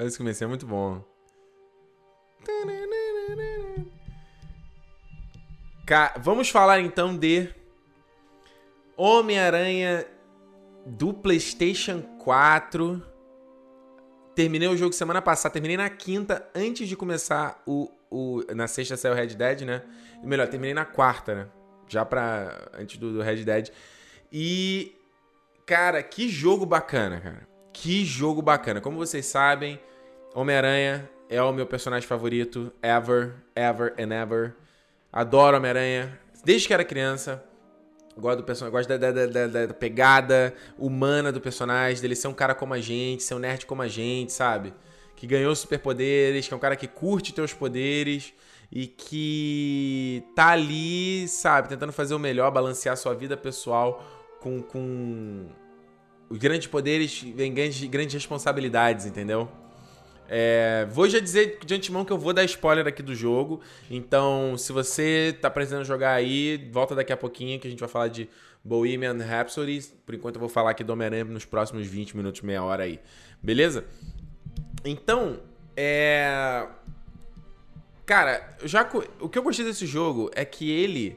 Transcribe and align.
Esse 0.00 0.18
começo 0.18 0.42
é 0.42 0.46
muito 0.46 0.66
bom. 0.66 1.04
Vamos 6.20 6.50
falar 6.50 6.80
então 6.80 7.16
de 7.16 7.48
Homem-Aranha 8.96 10.04
do 10.84 11.14
PlayStation 11.14 12.02
4. 12.18 13.00
Terminei 14.34 14.66
o 14.66 14.76
jogo 14.76 14.92
semana 14.92 15.22
passada, 15.22 15.52
terminei 15.52 15.76
na 15.76 15.88
quinta, 15.88 16.48
antes 16.54 16.88
de 16.88 16.96
começar 16.96 17.62
o. 17.64 17.88
o 18.10 18.42
na 18.52 18.66
sexta 18.66 18.96
saiu 18.96 19.12
o 19.12 19.16
Red 19.16 19.28
Dead, 19.28 19.60
né? 19.60 19.82
Melhor, 20.24 20.48
terminei 20.48 20.74
na 20.74 20.84
quarta, 20.84 21.34
né? 21.34 21.48
Já 21.86 22.04
pra. 22.04 22.68
antes 22.72 22.96
do, 22.98 23.12
do 23.12 23.22
Red 23.22 23.44
Dead. 23.44 23.70
E. 24.32 24.96
Cara, 25.64 26.02
que 26.02 26.28
jogo 26.28 26.66
bacana, 26.66 27.20
cara. 27.20 27.53
Que 27.74 28.04
jogo 28.04 28.40
bacana. 28.40 28.80
Como 28.80 28.96
vocês 28.96 29.26
sabem, 29.26 29.78
Homem-Aranha 30.32 31.10
é 31.28 31.42
o 31.42 31.52
meu 31.52 31.66
personagem 31.66 32.08
favorito, 32.08 32.72
ever, 32.80 33.34
ever 33.54 33.92
and 33.98 34.14
ever. 34.14 34.54
Adoro 35.12 35.56
Homem-Aranha, 35.56 36.18
desde 36.44 36.68
que 36.68 36.72
era 36.72 36.84
criança. 36.84 37.44
Gosto 38.16 38.38
do 38.38 38.44
personagem, 38.44 38.72
gosto 38.72 38.88
da, 38.88 39.10
da, 39.10 39.26
da, 39.26 39.66
da, 39.66 39.74
pegada 39.74 40.54
humana 40.78 41.32
do 41.32 41.40
personagem, 41.40 42.00
dele 42.00 42.14
ser 42.14 42.28
um 42.28 42.32
cara 42.32 42.54
como 42.54 42.72
a 42.72 42.80
gente, 42.80 43.24
ser 43.24 43.34
um 43.34 43.40
nerd 43.40 43.66
como 43.66 43.82
a 43.82 43.88
gente, 43.88 44.32
sabe? 44.32 44.72
Que 45.16 45.26
ganhou 45.26 45.54
superpoderes, 45.54 46.46
que 46.46 46.54
é 46.54 46.56
um 46.56 46.60
cara 46.60 46.76
que 46.76 46.86
curte 46.86 47.34
teus 47.34 47.52
poderes 47.52 48.32
e 48.70 48.86
que 48.86 50.22
tá 50.36 50.50
ali, 50.50 51.26
sabe, 51.26 51.68
tentando 51.68 51.92
fazer 51.92 52.14
o 52.14 52.20
melhor, 52.20 52.52
balancear 52.52 52.96
sua 52.96 53.14
vida 53.14 53.36
pessoal 53.36 54.00
com, 54.40 54.62
com 54.62 55.48
os 56.34 56.38
grandes 56.38 56.66
poderes 56.66 57.22
vem 57.22 57.54
grandes, 57.54 57.84
grandes 57.84 58.12
responsabilidades, 58.12 59.06
entendeu? 59.06 59.48
É, 60.28 60.84
vou 60.90 61.08
já 61.08 61.20
dizer 61.20 61.60
de 61.64 61.74
antemão 61.74 62.04
que 62.04 62.12
eu 62.12 62.18
vou 62.18 62.32
dar 62.32 62.42
spoiler 62.42 62.84
aqui 62.88 63.04
do 63.04 63.14
jogo. 63.14 63.60
Então, 63.88 64.58
se 64.58 64.72
você 64.72 65.38
tá 65.40 65.48
precisando 65.48 65.84
jogar 65.84 66.12
aí, 66.12 66.68
volta 66.72 66.92
daqui 66.92 67.12
a 67.12 67.16
pouquinho 67.16 67.60
que 67.60 67.68
a 67.68 67.70
gente 67.70 67.78
vai 67.78 67.88
falar 67.88 68.08
de 68.08 68.28
Bohemian 68.64 69.16
Rhapsody. 69.16 69.80
Por 70.04 70.16
enquanto 70.16 70.34
eu 70.34 70.40
vou 70.40 70.48
falar 70.48 70.72
aqui 70.72 70.82
do 70.82 70.92
Homem-Aranha 70.92 71.24
nos 71.24 71.44
próximos 71.44 71.86
20 71.86 72.16
minutos, 72.16 72.40
meia 72.40 72.64
hora 72.64 72.82
aí. 72.82 72.98
Beleza? 73.40 73.84
Então, 74.84 75.38
é. 75.76 76.66
Cara, 78.04 78.56
já 78.64 78.90
o 79.20 79.28
que 79.28 79.38
eu 79.38 79.42
gostei 79.44 79.64
desse 79.64 79.86
jogo 79.86 80.32
é 80.34 80.44
que 80.44 80.68
ele 80.68 81.16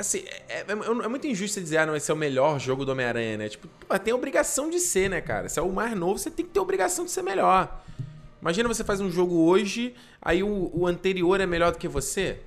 Assim, 0.00 0.24
é, 0.48 0.60
é, 0.60 0.66
é, 0.68 1.08
muito 1.08 1.26
injusto 1.26 1.60
dizer, 1.60 1.78
ah, 1.78 1.86
não, 1.86 1.94
esse 1.94 2.10
é 2.10 2.14
o 2.14 2.16
melhor 2.16 2.58
jogo 2.58 2.84
do 2.84 2.92
Homem-Aranha, 2.92 3.36
né? 3.36 3.48
Tipo, 3.48 3.68
tem 3.98 4.14
obrigação 4.14 4.70
de 4.70 4.80
ser, 4.80 5.10
né, 5.10 5.20
cara? 5.20 5.48
Se 5.48 5.58
é 5.58 5.62
o 5.62 5.70
mais 5.70 5.96
novo, 5.96 6.18
você 6.18 6.30
tem 6.30 6.44
que 6.44 6.52
ter 6.52 6.60
obrigação 6.60 7.04
de 7.04 7.10
ser 7.10 7.22
melhor. 7.22 7.82
Imagina 8.40 8.66
você 8.66 8.82
faz 8.82 9.00
um 9.00 9.10
jogo 9.10 9.44
hoje, 9.44 9.94
aí 10.20 10.42
o, 10.42 10.70
o 10.72 10.86
anterior 10.86 11.40
é 11.40 11.46
melhor 11.46 11.72
do 11.72 11.78
que 11.78 11.86
você, 11.86 12.38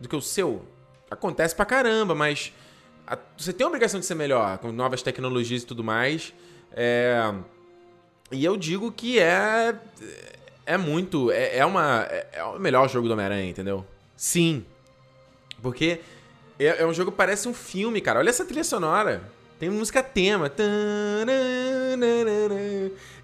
do 0.00 0.08
que 0.08 0.16
o 0.16 0.20
seu. 0.20 0.62
Acontece 1.10 1.54
pra 1.54 1.64
caramba, 1.64 2.14
mas 2.14 2.52
a, 3.06 3.16
você 3.36 3.52
tem 3.52 3.66
obrigação 3.66 4.00
de 4.00 4.06
ser 4.06 4.16
melhor, 4.16 4.58
com 4.58 4.72
novas 4.72 5.02
tecnologias 5.02 5.62
e 5.62 5.66
tudo 5.66 5.84
mais. 5.84 6.34
É, 6.72 7.32
e 8.32 8.44
eu 8.44 8.56
digo 8.56 8.90
que 8.90 9.18
é. 9.20 9.76
É 10.64 10.76
muito. 10.76 11.30
É, 11.30 11.58
é 11.58 11.66
uma. 11.66 12.06
É, 12.10 12.28
é 12.32 12.44
o 12.44 12.58
melhor 12.58 12.88
jogo 12.88 13.06
do 13.06 13.12
Homem-Aranha, 13.12 13.48
entendeu? 13.48 13.86
Sim. 14.16 14.64
Porque 15.60 16.00
é, 16.58 16.82
é 16.82 16.86
um 16.86 16.92
jogo 16.92 17.10
que 17.10 17.16
parece 17.16 17.48
um 17.48 17.54
filme, 17.54 18.00
cara. 18.00 18.18
Olha 18.18 18.30
essa 18.30 18.44
trilha 18.44 18.64
sonora. 18.64 19.22
Tem 19.58 19.70
música 19.70 20.02
tema. 20.02 20.50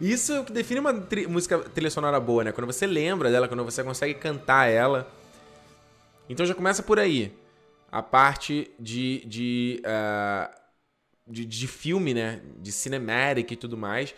Isso 0.00 0.32
é 0.32 0.40
o 0.40 0.44
que 0.44 0.52
define 0.52 0.78
uma 0.78 0.94
tri 0.94 1.26
música 1.26 1.58
trilha 1.58 1.90
sonora 1.90 2.20
boa, 2.20 2.44
né? 2.44 2.52
Quando 2.52 2.66
você 2.66 2.86
lembra 2.86 3.28
dela, 3.28 3.48
quando 3.48 3.64
você 3.64 3.82
consegue 3.82 4.14
cantar 4.14 4.66
ela. 4.70 5.10
Então 6.28 6.46
já 6.46 6.54
começa 6.54 6.82
por 6.82 6.98
aí. 7.00 7.32
A 7.90 8.02
parte 8.02 8.70
de, 8.78 9.24
de, 9.26 9.82
uh, 9.82 10.54
de, 11.26 11.44
de 11.44 11.66
filme, 11.66 12.14
né? 12.14 12.40
De 12.58 12.70
cinematic 12.70 13.50
e 13.50 13.56
tudo 13.56 13.76
mais. 13.76 14.14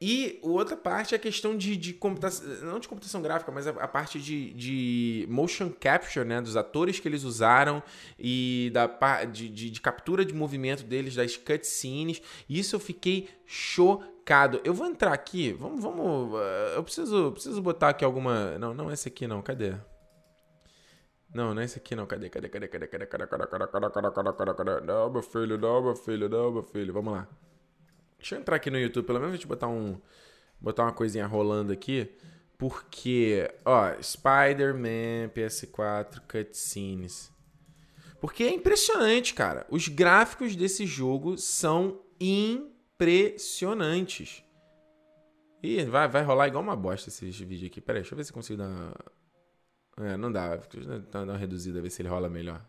E 0.00 0.38
outra 0.42 0.78
parte 0.78 1.14
é 1.14 1.16
a 1.16 1.20
questão 1.20 1.54
de, 1.54 1.76
de 1.76 1.92
computação, 1.92 2.46
não 2.62 2.78
de 2.78 2.88
computação 2.88 3.20
gráfica, 3.20 3.52
mas 3.52 3.66
a, 3.66 3.86
parte 3.86 4.18
de, 4.18 4.54
de 4.54 5.26
motion 5.28 5.70
capture, 5.70 6.24
né? 6.24 6.40
Dos 6.40 6.56
atores 6.56 6.98
que 6.98 7.06
eles 7.06 7.22
usaram 7.22 7.82
e 8.18 8.70
da 8.72 8.86
de, 9.26 9.78
captura 9.78 10.24
de 10.24 10.32
movimento 10.32 10.84
deles, 10.84 11.14
das 11.16 11.36
cutscenes. 11.36 12.22
Isso 12.48 12.76
eu 12.76 12.80
fiquei 12.80 13.28
chocado. 13.44 14.58
Eu 14.64 14.72
vou 14.72 14.86
entrar 14.86 15.12
aqui, 15.12 15.52
vamos, 15.52 15.82
vamos. 15.82 16.32
Eu 16.74 16.82
preciso, 16.82 17.32
preciso 17.32 17.60
botar 17.60 17.90
aqui 17.90 18.02
alguma. 18.02 18.56
Não, 18.58 18.72
não 18.72 18.90
esse 18.90 19.08
aqui 19.08 19.26
não, 19.26 19.42
cadê? 19.42 19.74
Não, 21.34 21.52
não 21.54 21.60
é 21.60 21.66
esse 21.66 21.78
aqui 21.78 21.94
não. 21.94 22.06
Cadê? 22.06 22.30
Cadê? 22.30 22.48
Cadê? 22.48 22.68
Cadê? 22.68 22.86
Cadê? 22.86 23.06
Cadê? 23.06 23.26
Cadê? 23.26 23.26
Cadê? 23.26 23.66
Cadê? 23.66 23.90
Cadê? 23.90 24.10
Cadê? 24.10 24.32
Cadê? 24.32 24.54
Cadê? 24.54 24.86
Não, 24.86 25.10
meu 25.10 25.22
filho, 25.22 25.58
não, 25.58 25.82
meu 25.82 25.94
filho, 25.94 26.28
não, 26.30 26.50
meu 26.52 26.62
filho. 26.62 26.90
Vamos 26.94 27.12
lá. 27.12 27.28
Deixa 28.20 28.36
eu 28.36 28.40
entrar 28.40 28.56
aqui 28.56 28.70
no 28.70 28.78
YouTube, 28.78 29.06
pelo 29.06 29.18
menos 29.18 29.32
a 29.32 29.36
gente 29.36 29.46
botar 29.46 29.68
um. 29.68 29.98
Botar 30.60 30.82
uma 30.82 30.92
coisinha 30.92 31.26
rolando 31.26 31.72
aqui. 31.72 32.14
Porque, 32.58 33.50
ó, 33.64 33.90
Spider-Man, 34.00 35.30
PS4, 35.34 36.20
cutscenes. 36.30 37.32
Porque 38.20 38.44
é 38.44 38.52
impressionante, 38.52 39.32
cara. 39.32 39.66
Os 39.70 39.88
gráficos 39.88 40.54
desse 40.54 40.84
jogo 40.84 41.38
são 41.38 42.02
impressionantes. 42.20 44.44
Ih, 45.62 45.86
vai, 45.86 46.06
vai 46.06 46.22
rolar 46.22 46.48
igual 46.48 46.62
uma 46.62 46.76
bosta 46.76 47.08
esse 47.08 47.30
vídeo 47.46 47.66
aqui. 47.66 47.80
Pera 47.80 47.98
aí, 47.98 48.02
deixa 48.02 48.12
eu 48.12 48.18
ver 48.18 48.24
se 48.24 48.32
consigo 48.34 48.58
dar. 48.58 48.94
É, 49.96 50.18
não 50.18 50.30
dá. 50.30 50.56
Dar 51.10 51.22
uma 51.22 51.38
reduzida, 51.38 51.80
ver 51.80 51.88
se 51.88 52.02
ele 52.02 52.10
rola 52.10 52.28
melhor. 52.28 52.62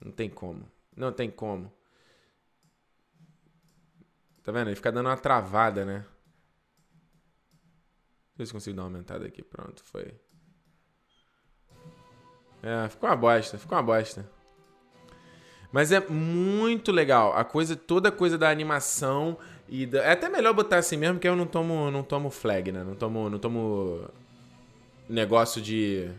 Não 0.00 0.12
tem 0.12 0.30
como. 0.30 0.70
Não 0.96 1.12
tem 1.12 1.28
como. 1.28 1.72
Tá 4.44 4.52
vendo? 4.52 4.68
Ele 4.68 4.76
fica 4.76 4.92
dando 4.92 5.06
uma 5.06 5.16
travada, 5.16 5.84
né? 5.84 6.04
Deixa 8.36 8.36
eu 8.36 8.38
ver 8.38 8.46
se 8.46 8.52
consigo 8.52 8.76
dar 8.76 8.82
uma 8.82 8.88
aumentada 8.88 9.26
aqui. 9.26 9.42
Pronto, 9.42 9.82
foi. 9.84 10.14
É, 12.62 12.88
ficou 12.88 13.08
uma 13.08 13.16
bosta, 13.16 13.58
ficou 13.58 13.76
uma 13.76 13.82
bosta. 13.82 14.28
Mas 15.72 15.90
é 15.90 16.00
muito 16.08 16.92
legal. 16.92 17.36
A 17.36 17.44
coisa, 17.44 17.74
toda 17.74 18.10
a 18.10 18.12
coisa 18.12 18.38
da 18.38 18.48
animação 18.48 19.36
e 19.68 19.86
da... 19.86 20.04
é 20.04 20.12
até 20.12 20.28
melhor 20.28 20.52
botar 20.52 20.76
assim 20.76 20.96
mesmo 20.96 21.18
que 21.18 21.26
eu 21.26 21.34
não 21.34 21.46
tomo, 21.46 21.90
não 21.90 22.04
tomo 22.04 22.30
flag, 22.30 22.70
né? 22.70 22.84
Não 22.84 22.94
tomo, 22.94 23.28
não 23.28 23.38
tomo 23.38 24.08
negócio 25.08 25.60
de 25.60 26.10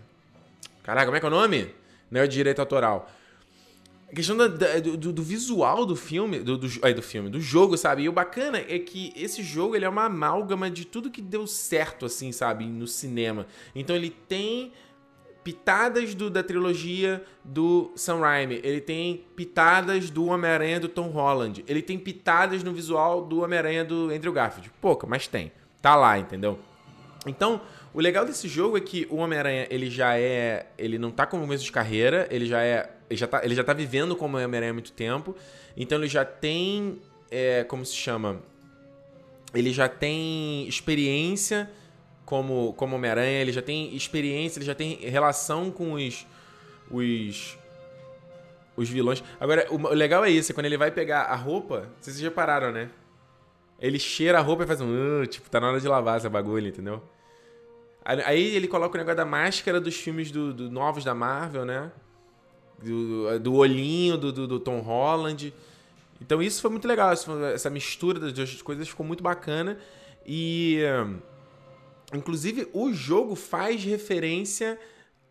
Caraca, 0.85 1.07
como 1.07 1.17
é 1.17 1.19
que 1.19 1.25
é 1.25 1.29
o 1.29 1.31
nome? 1.31 1.73
Não 2.11 2.21
é 2.21 2.27
direito 2.27 2.59
autoral. 2.59 3.09
A 4.11 4.15
questão 4.15 4.37
da, 4.37 4.47
da, 4.47 4.79
do, 4.79 5.11
do, 5.11 5.23
visual 5.23 5.85
do 5.85 5.95
filme, 5.95 6.39
do, 6.39 6.57
do, 6.57 6.67
aí, 6.83 6.93
do 6.93 7.01
filme, 7.01 7.29
do 7.29 7.41
jogo, 7.41 7.75
sabe? 7.75 8.03
E 8.03 8.09
o 8.09 8.11
bacana 8.11 8.59
é 8.59 8.77
que 8.77 9.11
esse 9.15 9.41
jogo 9.41 9.75
ele 9.75 9.83
é 9.83 9.89
uma 9.89 10.05
amálgama 10.05 10.69
de 10.69 10.85
tudo 10.85 11.09
que 11.09 11.21
deu 11.21 11.47
certo, 11.47 12.05
assim, 12.05 12.31
sabe? 12.31 12.65
No 12.65 12.87
cinema. 12.87 13.47
Então 13.73 13.95
ele 13.95 14.11
tem 14.11 14.71
pitadas 15.45 16.15
do, 16.15 16.27
da 16.27 16.41
trilogia 16.41 17.23
do 17.43 17.91
Sam 17.95 18.19
Raimi. 18.19 18.59
Ele 18.63 18.81
tem 18.81 19.23
pitadas 19.35 20.09
do 20.09 20.25
Homem-Aranha 20.25 20.79
do 20.79 20.89
Tom 20.89 21.09
Holland. 21.09 21.63
Ele 21.67 21.83
tem 21.83 21.99
pitadas 21.99 22.63
no 22.63 22.73
visual 22.73 23.23
do 23.23 23.41
Homem-Aranha 23.41 23.85
do 23.85 24.09
Andrew 24.09 24.33
Garfield. 24.33 24.71
Pouca, 24.81 25.05
mas 25.05 25.27
tem. 25.27 25.51
Tá 25.83 25.95
lá, 25.95 26.17
entendeu? 26.17 26.59
Então, 27.27 27.61
o 27.93 28.01
legal 28.01 28.25
desse 28.25 28.47
jogo 28.47 28.75
é 28.75 28.81
que 28.81 29.05
o 29.09 29.17
Homem-Aranha, 29.17 29.67
ele 29.69 29.87
já 29.87 30.17
é. 30.17 30.65
Ele 30.79 30.97
não 30.97 31.11
tá 31.11 31.27
com 31.27 31.39
começo 31.39 31.63
de 31.63 31.71
carreira, 31.71 32.27
ele 32.31 32.47
já 32.47 32.61
é. 32.61 32.91
Ele 33.09 33.17
já 33.17 33.27
tá, 33.27 33.41
ele 33.43 33.55
já 33.55 33.63
tá 33.63 33.73
vivendo 33.73 34.15
como 34.15 34.37
Homem-Aranha 34.37 34.71
há 34.71 34.73
muito 34.73 34.91
tempo. 34.91 35.35
Então 35.75 35.97
ele 35.97 36.07
já 36.07 36.25
tem. 36.25 37.01
É, 37.29 37.63
como 37.63 37.85
se 37.85 37.95
chama? 37.95 38.41
Ele 39.53 39.71
já 39.71 39.87
tem 39.87 40.67
experiência 40.67 41.69
como, 42.25 42.73
como 42.73 42.95
Homem-Aranha, 42.95 43.41
ele 43.41 43.51
já 43.51 43.61
tem 43.61 43.95
experiência, 43.95 44.59
ele 44.59 44.65
já 44.65 44.75
tem 44.75 44.95
relação 44.95 45.71
com 45.71 45.93
os. 45.93 46.25
os. 46.89 47.57
os 48.75 48.89
vilões. 48.89 49.23
Agora, 49.39 49.67
o 49.71 49.93
legal 49.93 50.25
é 50.25 50.29
isso, 50.29 50.51
é 50.51 50.55
quando 50.55 50.65
ele 50.65 50.77
vai 50.77 50.91
pegar 50.91 51.23
a 51.23 51.35
roupa, 51.35 51.89
vocês 52.01 52.17
já 52.17 52.27
repararam, 52.27 52.71
né? 52.71 52.89
Ele 53.79 53.99
cheira 53.99 54.39
a 54.39 54.41
roupa 54.41 54.63
e 54.63 54.67
faz 54.67 54.81
um. 54.81 55.21
Uh, 55.21 55.27
tipo, 55.27 55.49
tá 55.49 55.59
na 55.59 55.69
hora 55.69 55.79
de 55.79 55.87
lavar 55.87 56.17
essa 56.17 56.29
bagulho, 56.29 56.67
entendeu? 56.67 57.01
Aí 58.03 58.55
ele 58.55 58.67
coloca 58.67 58.93
o 58.93 58.97
negócio 58.97 59.17
da 59.17 59.25
máscara 59.25 59.81
dos 59.81 59.95
filmes 59.95 60.29
do, 60.29 60.53
do 60.53 60.69
novos 60.69 61.03
da 61.03 61.15
Marvel, 61.15 61.65
né? 61.65 61.91
Do, 62.81 63.39
do 63.39 63.53
olhinho 63.55 64.17
do, 64.17 64.31
do, 64.31 64.47
do, 64.47 64.59
Tom 64.59 64.79
Holland. 64.79 65.53
Então 66.21 66.41
isso 66.41 66.61
foi 66.61 66.69
muito 66.69 66.87
legal. 66.87 67.11
Essa 67.53 67.69
mistura 67.69 68.19
das 68.19 68.33
duas 68.33 68.61
coisas 68.61 68.87
ficou 68.87 69.05
muito 69.05 69.23
bacana. 69.23 69.77
E. 70.25 70.81
Inclusive, 72.13 72.67
o 72.73 72.93
jogo 72.93 73.35
faz 73.35 73.83
referência 73.83 74.79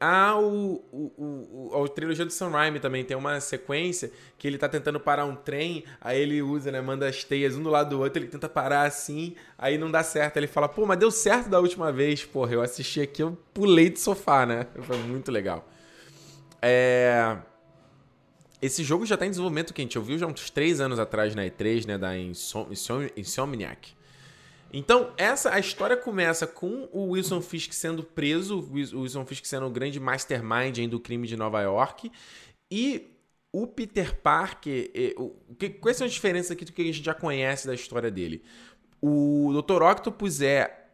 Ah, 0.00 0.36
o, 0.38 0.84
o, 0.92 1.70
o, 1.72 1.84
a 1.84 1.88
trilogia 1.88 2.26
do 2.26 2.32
Sam 2.32 2.50
Raimi 2.50 2.80
também 2.80 3.04
tem 3.04 3.16
uma 3.16 3.40
sequência 3.40 4.10
que 4.36 4.46
ele 4.46 4.58
tá 4.58 4.68
tentando 4.68 5.00
parar 5.00 5.24
um 5.24 5.36
trem, 5.36 5.84
aí 6.00 6.20
ele 6.20 6.42
usa, 6.42 6.70
né, 6.70 6.80
manda 6.80 7.08
as 7.08 7.24
teias 7.24 7.56
um 7.56 7.62
do 7.62 7.70
lado 7.70 7.90
do 7.90 8.00
outro, 8.00 8.20
ele 8.20 8.28
tenta 8.28 8.48
parar 8.48 8.82
assim, 8.82 9.34
aí 9.56 9.78
não 9.78 9.90
dá 9.90 10.02
certo. 10.02 10.36
Ele 10.36 10.46
fala, 10.46 10.68
pô, 10.68 10.84
mas 10.84 10.98
deu 10.98 11.10
certo 11.10 11.48
da 11.48 11.60
última 11.60 11.92
vez. 11.92 12.24
Porra, 12.24 12.52
eu 12.54 12.60
assisti 12.60 13.00
aqui, 13.00 13.22
eu 13.22 13.38
pulei 13.54 13.88
do 13.88 13.98
sofá, 13.98 14.44
né? 14.44 14.66
Foi 14.82 14.98
muito 14.98 15.30
legal. 15.30 15.66
É... 16.64 17.38
Esse 18.62 18.82
jogo 18.82 19.04
já 19.04 19.16
tá 19.16 19.26
em 19.26 19.30
desenvolvimento, 19.30 19.74
que 19.74 19.82
a 19.82 19.84
gente 19.84 19.98
ouviu 19.98 20.16
já 20.16 20.26
uns 20.26 20.48
3 20.48 20.80
anos 20.80 20.98
atrás 20.98 21.34
na 21.34 21.42
E3, 21.42 21.86
né, 21.86 21.98
da 21.98 22.16
Insom 22.16 22.66
Insomniac. 23.16 23.92
Então, 24.72 25.12
essa 25.18 25.54
a 25.54 25.58
história 25.58 25.96
começa 25.96 26.46
com 26.46 26.88
o 26.90 27.10
Wilson 27.10 27.40
Fisk 27.42 27.72
sendo 27.72 28.02
preso, 28.02 28.58
o 28.58 29.00
Wilson 29.02 29.24
Fisk 29.26 29.44
sendo 29.44 29.66
o 29.66 29.70
grande 29.70 30.00
mastermind 30.00 30.88
do 30.88 30.98
crime 30.98 31.28
de 31.28 31.36
Nova 31.36 31.60
York, 31.60 32.10
e 32.70 33.06
o 33.52 33.66
Peter 33.66 34.16
Parker, 34.16 34.90
o, 35.16 35.30
que, 35.56 35.68
quais 35.70 35.96
são 35.96 36.06
as 36.06 36.12
diferenças 36.12 36.50
aqui 36.50 36.64
do 36.64 36.72
que 36.72 36.82
a 36.82 36.86
gente 36.86 37.04
já 37.04 37.14
conhece 37.14 37.66
da 37.66 37.74
história 37.74 38.10
dele? 38.10 38.42
O 39.00 39.52
Dr. 39.62 39.82
Octopus 39.82 40.40
é 40.40 40.84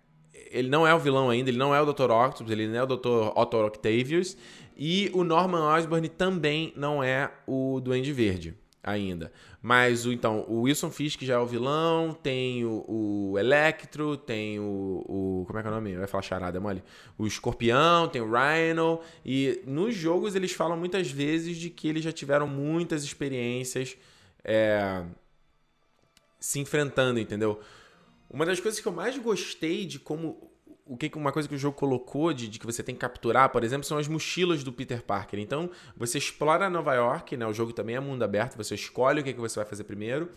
ele 0.50 0.68
não 0.68 0.86
é 0.86 0.94
o 0.94 0.98
vilão 0.98 1.30
ainda, 1.30 1.48
ele 1.48 1.58
não 1.58 1.74
é 1.74 1.80
o 1.80 1.86
Dr. 1.86 2.10
Octopus, 2.10 2.50
ele 2.50 2.66
não 2.66 2.76
é 2.76 2.82
o 2.82 2.86
Dr. 2.86 3.32
Otto 3.36 3.56
Octavius, 3.56 4.36
e 4.82 5.10
o 5.12 5.22
Norman 5.22 5.62
Osborn 5.62 6.08
também 6.08 6.72
não 6.74 7.04
é 7.04 7.30
o 7.46 7.82
Duende 7.84 8.14
Verde 8.14 8.56
ainda. 8.82 9.30
Mas 9.60 10.06
o 10.06 10.12
então, 10.12 10.46
o 10.48 10.62
Wilson 10.62 10.90
Fisk 10.90 11.20
já 11.20 11.34
é 11.34 11.38
o 11.38 11.44
vilão, 11.44 12.14
tem 12.14 12.64
o, 12.64 12.84
o 12.88 13.38
Electro, 13.38 14.16
tem 14.16 14.58
o, 14.58 15.04
o, 15.06 15.44
Como 15.46 15.58
é 15.58 15.60
que 15.60 15.68
é 15.68 15.70
o 15.70 15.74
nome? 15.74 15.96
Vai 15.96 16.06
falar 16.06 16.22
charada, 16.22 16.56
é 16.56 16.60
mole? 16.60 16.82
O 17.18 17.26
Escorpião, 17.26 18.08
tem 18.08 18.22
o 18.22 18.30
Rhino. 18.32 19.00
E 19.22 19.62
nos 19.66 19.94
jogos 19.94 20.34
eles 20.34 20.52
falam 20.52 20.78
muitas 20.78 21.10
vezes 21.10 21.58
de 21.58 21.68
que 21.68 21.86
eles 21.86 22.02
já 22.02 22.10
tiveram 22.10 22.46
muitas 22.46 23.04
experiências 23.04 23.98
é, 24.42 25.04
se 26.38 26.58
enfrentando, 26.58 27.20
entendeu? 27.20 27.60
Uma 28.30 28.46
das 28.46 28.58
coisas 28.60 28.80
que 28.80 28.88
eu 28.88 28.92
mais 28.92 29.18
gostei 29.18 29.84
de 29.84 29.98
como 29.98 30.49
o 30.90 30.96
que 30.96 31.08
uma 31.14 31.30
coisa 31.30 31.48
que 31.48 31.54
o 31.54 31.58
jogo 31.58 31.76
colocou 31.76 32.32
de, 32.32 32.48
de, 32.48 32.58
que 32.58 32.66
você 32.66 32.82
tem 32.82 32.96
que 32.96 33.00
capturar, 33.00 33.48
por 33.50 33.62
exemplo, 33.62 33.84
são 33.84 33.96
as 33.96 34.08
mochilas 34.08 34.64
do 34.64 34.72
Peter 34.72 35.00
Parker. 35.00 35.38
Então, 35.38 35.70
você 35.96 36.18
explora 36.18 36.68
Nova 36.68 36.92
York, 36.94 37.36
né? 37.36 37.46
O 37.46 37.52
jogo 37.52 37.72
também 37.72 37.94
é 37.94 38.00
mundo 38.00 38.24
aberto, 38.24 38.56
você 38.56 38.74
escolhe 38.74 39.20
o 39.20 39.24
que, 39.24 39.32
que 39.32 39.38
você 39.38 39.60
vai 39.60 39.64
fazer 39.64 39.84
primeiro. 39.84 40.28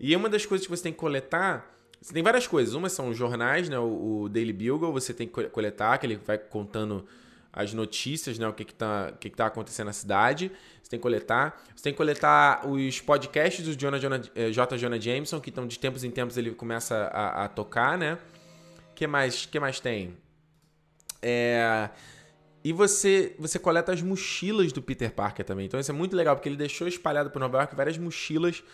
E 0.00 0.16
uma 0.16 0.30
das 0.30 0.46
coisas 0.46 0.66
que 0.66 0.70
você 0.74 0.82
tem 0.82 0.92
que 0.92 0.98
coletar, 0.98 1.70
você 2.00 2.14
tem 2.14 2.22
várias 2.22 2.46
coisas. 2.46 2.72
Uma 2.72 2.88
são 2.88 3.10
os 3.10 3.18
jornais, 3.18 3.68
né? 3.68 3.78
O, 3.78 4.22
o 4.22 4.28
Daily 4.30 4.54
Bugle, 4.54 4.90
você 4.90 5.12
tem 5.12 5.28
que 5.28 5.44
coletar, 5.50 5.98
que 5.98 6.06
ele 6.06 6.16
vai 6.16 6.38
contando 6.38 7.04
as 7.52 7.74
notícias, 7.74 8.38
né? 8.38 8.48
O 8.48 8.54
que 8.54 8.64
tá, 8.64 9.12
o 9.14 9.18
que 9.18 9.28
que 9.28 9.36
tá 9.36 9.44
acontecendo 9.44 9.88
na 9.88 9.92
cidade. 9.92 10.50
Você 10.82 10.88
tem 10.88 10.98
que 10.98 11.02
coletar. 11.02 11.62
Você 11.76 11.82
tem 11.82 11.92
que 11.92 11.98
coletar 11.98 12.66
os 12.66 12.98
podcasts 13.02 13.62
do 13.62 13.76
Jonah, 13.76 13.98
Jonah, 13.98 14.22
eh, 14.34 14.50
J. 14.52 14.78
Jonah 14.78 14.98
Jameson, 14.98 15.38
que 15.38 15.50
estão 15.50 15.66
de 15.66 15.78
tempos 15.78 16.02
em 16.02 16.10
tempos 16.10 16.38
ele 16.38 16.52
começa 16.52 16.96
a, 17.12 17.44
a 17.44 17.48
tocar, 17.48 17.98
né? 17.98 18.16
Que 18.98 19.06
mais, 19.06 19.46
que 19.46 19.60
mais 19.60 19.78
tem? 19.78 20.16
É... 21.22 21.88
E 22.64 22.72
você, 22.72 23.36
você 23.38 23.56
coleta 23.56 23.92
as 23.92 24.02
mochilas 24.02 24.72
do 24.72 24.82
Peter 24.82 25.12
Parker 25.12 25.46
também. 25.46 25.66
Então 25.66 25.78
isso 25.78 25.92
é 25.92 25.94
muito 25.94 26.16
legal, 26.16 26.34
porque 26.34 26.48
ele 26.48 26.56
deixou 26.56 26.88
espalhado 26.88 27.30
por 27.30 27.38
Nova 27.38 27.58
York 27.58 27.76
várias 27.76 27.96
mochilas 27.96 28.64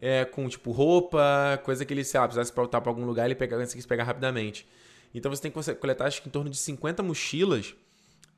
é, 0.00 0.24
com, 0.24 0.48
tipo, 0.48 0.70
roupa, 0.70 1.60
coisa 1.64 1.84
que 1.84 1.92
ele, 1.92 2.04
sei 2.04 2.20
lá, 2.20 2.28
precisasse 2.28 2.54
voltar 2.54 2.80
para 2.80 2.90
algum 2.92 3.04
lugar, 3.04 3.26
ele 3.26 3.34
pega, 3.34 3.58
conseguisse 3.58 3.88
pegar 3.88 4.04
rapidamente. 4.04 4.68
Então 5.12 5.28
você 5.28 5.42
tem 5.42 5.50
que 5.50 5.74
coletar, 5.74 6.06
acho 6.06 6.22
que 6.22 6.28
em 6.28 6.32
torno 6.32 6.48
de 6.48 6.56
50 6.56 7.02
mochilas. 7.02 7.74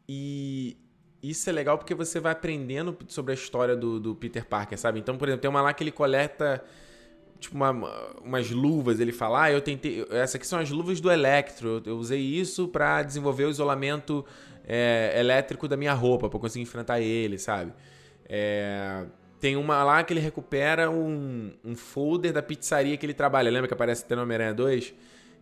E 0.09 0.79
isso 1.23 1.49
é 1.51 1.53
legal 1.53 1.77
porque 1.77 1.95
você 1.95 2.21
vai 2.21 2.33
aprendendo 2.33 2.97
sobre 3.07 3.33
a 3.33 3.35
história 3.35 3.77
do, 3.77 4.01
do 4.01 4.15
Peter 4.15 4.47
Parker, 4.47 4.79
sabe? 4.79 4.99
Então, 4.99 5.19
por 5.19 5.29
exemplo, 5.29 5.43
tem 5.43 5.51
uma 5.51 5.61
lá 5.61 5.75
que 5.75 5.85
ele 5.85 5.93
coleta 5.93 6.65
tipo 7.45 7.57
uma, 7.57 7.71
umas 8.23 8.51
luvas. 8.51 9.01
Ele 9.01 9.13
fala, 9.13 9.45
ah, 9.45 9.53
eu 9.53 9.61
tentei. 9.61 10.07
Essas 10.11 10.37
aqui 10.37 10.47
são 10.47 10.59
as 10.59 10.71
luvas 10.71 11.01
do 11.01 11.11
Electro. 11.11 11.83
Eu, 11.85 11.97
usei 11.97 12.21
isso 12.21 12.69
para 12.69 13.03
desenvolver 13.03 13.45
o 13.45 13.51
isolamento 13.51 14.25
é, 14.67 15.15
elétrico 15.17 15.69
da 15.69 15.77
minha 15.77 15.95
roupa, 15.95 16.29
para 16.29 16.39
conseguir 16.39 16.63
enfrentar 16.63 17.01
ele, 17.01 17.39
sabe? 17.39 17.73
É, 18.29 19.05
tem 19.41 19.57
uma 19.57 19.85
lá 19.85 20.03
que 20.03 20.13
ele 20.13 20.21
recupera 20.21 20.91
um, 20.91 21.53
um 21.65 21.77
folder 21.77 22.33
da 22.33 22.43
pizzaria 22.43 22.97
que 22.97 23.05
ele 23.07 23.15
trabalha. 23.15 23.51
Lembra 23.51 23.69
que 23.69 23.75
aparece 23.75 24.05
até 24.05 24.17
no 24.17 24.23
Homem-Aranha 24.23 24.55
2? 24.55 24.95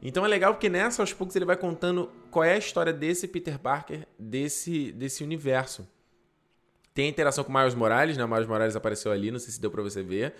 Então 0.02 0.24
é 0.24 0.28
legal 0.28 0.52
porque 0.52 0.68
nessa, 0.68 1.02
aos 1.02 1.12
poucos, 1.12 1.36
ele 1.36 1.44
vai 1.44 1.56
contando 1.56 2.10
qual 2.30 2.44
é 2.44 2.54
a 2.54 2.58
história 2.58 2.92
desse 2.92 3.28
Peter 3.28 3.58
Parker, 3.58 4.06
desse, 4.18 4.90
desse 4.92 5.22
universo. 5.22 5.86
Tem 6.92 7.08
interação 7.08 7.44
com 7.44 7.52
o 7.52 7.56
Miles 7.56 7.74
Morales, 7.74 8.16
né? 8.16 8.24
O 8.24 8.28
Miles 8.28 8.46
Morales 8.46 8.74
apareceu 8.74 9.12
ali, 9.12 9.30
não 9.30 9.38
sei 9.38 9.52
se 9.52 9.60
deu 9.60 9.70
pra 9.70 9.82
você 9.82 10.02
ver. 10.02 10.34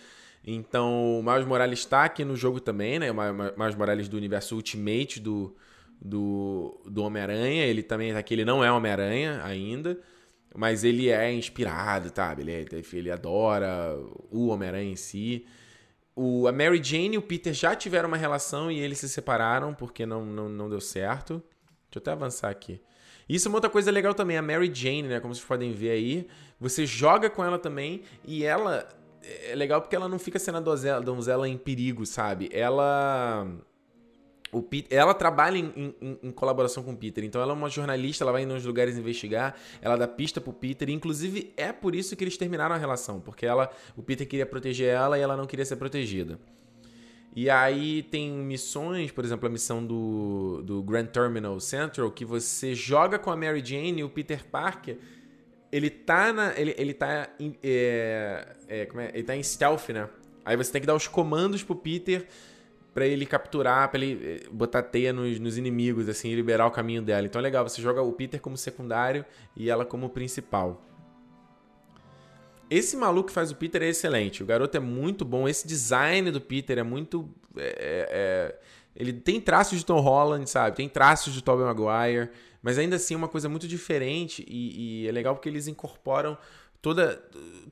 Então, 0.44 1.20
o 1.20 1.22
Miles 1.22 1.46
Morales 1.46 1.78
está 1.80 2.04
aqui 2.04 2.24
no 2.24 2.34
jogo 2.34 2.60
também, 2.60 2.98
né? 2.98 3.10
O 3.10 3.14
Miles 3.14 3.76
Morales 3.76 4.08
do 4.08 4.16
universo 4.16 4.56
Ultimate 4.56 5.20
do, 5.20 5.56
do, 6.00 6.80
do 6.84 7.04
Homem-Aranha. 7.04 7.64
Ele 7.64 7.82
também 7.82 8.08
está 8.08 8.18
aqui, 8.18 8.34
ele 8.34 8.44
não 8.44 8.64
é 8.64 8.70
Homem-Aranha 8.70 9.40
ainda, 9.44 9.98
mas 10.54 10.82
ele 10.82 11.08
é 11.10 11.32
inspirado, 11.32 12.10
tá? 12.10 12.34
Ele, 12.36 12.52
é, 12.52 12.66
ele 12.92 13.10
adora 13.10 13.96
o 14.30 14.48
Homem-Aranha 14.48 14.90
em 14.90 14.96
si. 14.96 15.46
O, 16.14 16.46
a 16.48 16.52
Mary 16.52 16.82
Jane 16.82 17.14
e 17.14 17.18
o 17.18 17.22
Peter 17.22 17.54
já 17.54 17.74
tiveram 17.74 18.08
uma 18.08 18.16
relação 18.16 18.70
e 18.70 18.78
eles 18.78 18.98
se 18.98 19.08
separaram 19.08 19.72
porque 19.72 20.04
não, 20.04 20.26
não, 20.26 20.48
não 20.48 20.68
deu 20.68 20.80
certo. 20.80 21.34
Deixa 21.88 21.98
eu 21.98 22.00
até 22.00 22.10
avançar 22.10 22.50
aqui. 22.50 22.80
Isso 23.28 23.46
é 23.46 23.48
uma 23.48 23.56
outra 23.56 23.70
coisa 23.70 23.90
legal 23.90 24.12
também, 24.12 24.36
a 24.36 24.42
Mary 24.42 24.70
Jane, 24.74 25.04
né? 25.04 25.20
Como 25.20 25.34
vocês 25.34 25.46
podem 25.46 25.72
ver 25.72 25.90
aí. 25.90 26.26
Você 26.60 26.84
joga 26.84 27.30
com 27.30 27.44
ela 27.44 27.58
também 27.58 28.02
e 28.24 28.44
ela 28.44 28.88
é 29.24 29.54
legal 29.54 29.80
porque 29.80 29.96
ela 29.96 30.08
não 30.08 30.18
fica 30.18 30.38
sendo 30.38 30.58
a 30.58 30.60
donzela, 30.60 31.00
donzela 31.00 31.48
em 31.48 31.56
perigo, 31.56 32.04
sabe? 32.06 32.48
Ela. 32.52 33.46
O 34.50 34.60
Peter, 34.60 34.98
ela 34.98 35.14
trabalha 35.14 35.56
em, 35.56 35.94
em, 35.98 36.18
em, 36.24 36.30
colaboração 36.30 36.82
com 36.82 36.92
o 36.92 36.96
Peter, 36.96 37.24
então 37.24 37.40
ela 37.40 37.52
é 37.52 37.54
uma 37.54 37.70
jornalista, 37.70 38.22
ela 38.22 38.32
vai 38.32 38.44
nos 38.44 38.66
lugares 38.66 38.98
investigar, 38.98 39.56
ela 39.80 39.96
dá 39.96 40.06
pista 40.06 40.42
pro 40.42 40.52
Peter, 40.52 40.90
inclusive 40.90 41.54
é 41.56 41.72
por 41.72 41.94
isso 41.94 42.14
que 42.14 42.22
eles 42.22 42.36
terminaram 42.36 42.74
a 42.74 42.78
relação, 42.78 43.18
porque 43.18 43.46
ela, 43.46 43.70
o 43.96 44.02
Peter 44.02 44.28
queria 44.28 44.44
proteger 44.44 44.88
ela 44.88 45.16
e 45.18 45.22
ela 45.22 45.38
não 45.38 45.46
queria 45.46 45.64
ser 45.64 45.76
protegida. 45.76 46.38
E 47.34 47.48
aí 47.48 48.02
tem 48.02 48.30
missões, 48.30 49.10
por 49.10 49.24
exemplo, 49.24 49.46
a 49.46 49.50
missão 49.50 49.82
do, 49.82 50.60
do 50.62 50.82
Grand 50.82 51.06
Terminal 51.06 51.58
Central, 51.58 52.10
que 52.10 52.26
você 52.26 52.74
joga 52.74 53.18
com 53.18 53.30
a 53.30 53.36
Mary 53.36 53.64
Jane 53.64 54.00
e 54.00 54.04
o 54.04 54.10
Peter 54.10 54.44
Parker 54.44 54.98
ele 55.72 55.88
tá 55.88 56.32
na. 56.32 56.52
Ele, 56.58 56.74
ele 56.76 56.92
tá. 56.92 57.30
Em, 57.40 57.56
é, 57.62 58.46
é, 58.68 58.86
como 58.86 59.00
é? 59.00 59.10
Ele 59.14 59.22
tá 59.22 59.34
em 59.34 59.42
stealth, 59.42 59.88
né? 59.88 60.08
Aí 60.44 60.56
você 60.56 60.70
tem 60.70 60.80
que 60.80 60.86
dar 60.86 60.94
os 60.94 61.08
comandos 61.08 61.62
pro 61.62 61.74
Peter 61.74 62.26
para 62.92 63.06
ele 63.06 63.24
capturar, 63.24 63.88
pra 63.88 63.98
ele 63.98 64.42
é, 64.44 64.48
botar 64.50 64.82
teia 64.82 65.14
nos, 65.14 65.38
nos, 65.38 65.56
inimigos, 65.56 66.10
assim, 66.10 66.28
e 66.28 66.34
liberar 66.34 66.66
o 66.66 66.70
caminho 66.70 67.00
dela. 67.00 67.26
Então 67.26 67.38
é 67.38 67.42
legal, 67.42 67.66
você 67.66 67.80
joga 67.80 68.02
o 68.02 68.12
Peter 68.12 68.38
como 68.38 68.56
secundário 68.56 69.24
e 69.56 69.70
ela 69.70 69.86
como 69.86 70.10
principal. 70.10 70.82
Esse 72.68 72.96
maluco 72.96 73.28
que 73.28 73.34
faz 73.34 73.50
o 73.50 73.56
Peter 73.56 73.82
é 73.82 73.88
excelente. 73.88 74.42
O 74.42 74.46
garoto 74.46 74.76
é 74.76 74.80
muito 74.80 75.24
bom. 75.24 75.48
Esse 75.48 75.66
design 75.66 76.30
do 76.30 76.40
Peter 76.40 76.78
é 76.78 76.82
muito. 76.82 77.28
É, 77.56 77.66
é, 77.66 78.08
é 78.10 78.58
ele 78.94 79.12
tem 79.12 79.40
traços 79.40 79.78
de 79.78 79.86
Tom 79.86 80.00
Holland, 80.00 80.48
sabe? 80.48 80.76
Tem 80.76 80.88
traços 80.88 81.32
de 81.32 81.42
Tobey 81.42 81.64
Maguire. 81.64 82.30
Mas 82.62 82.78
ainda 82.78 82.96
assim 82.96 83.14
é 83.14 83.16
uma 83.16 83.28
coisa 83.28 83.48
muito 83.48 83.66
diferente 83.66 84.44
e, 84.48 85.02
e 85.02 85.08
é 85.08 85.12
legal 85.12 85.34
porque 85.34 85.48
eles 85.48 85.66
incorporam 85.66 86.38
toda 86.82 87.22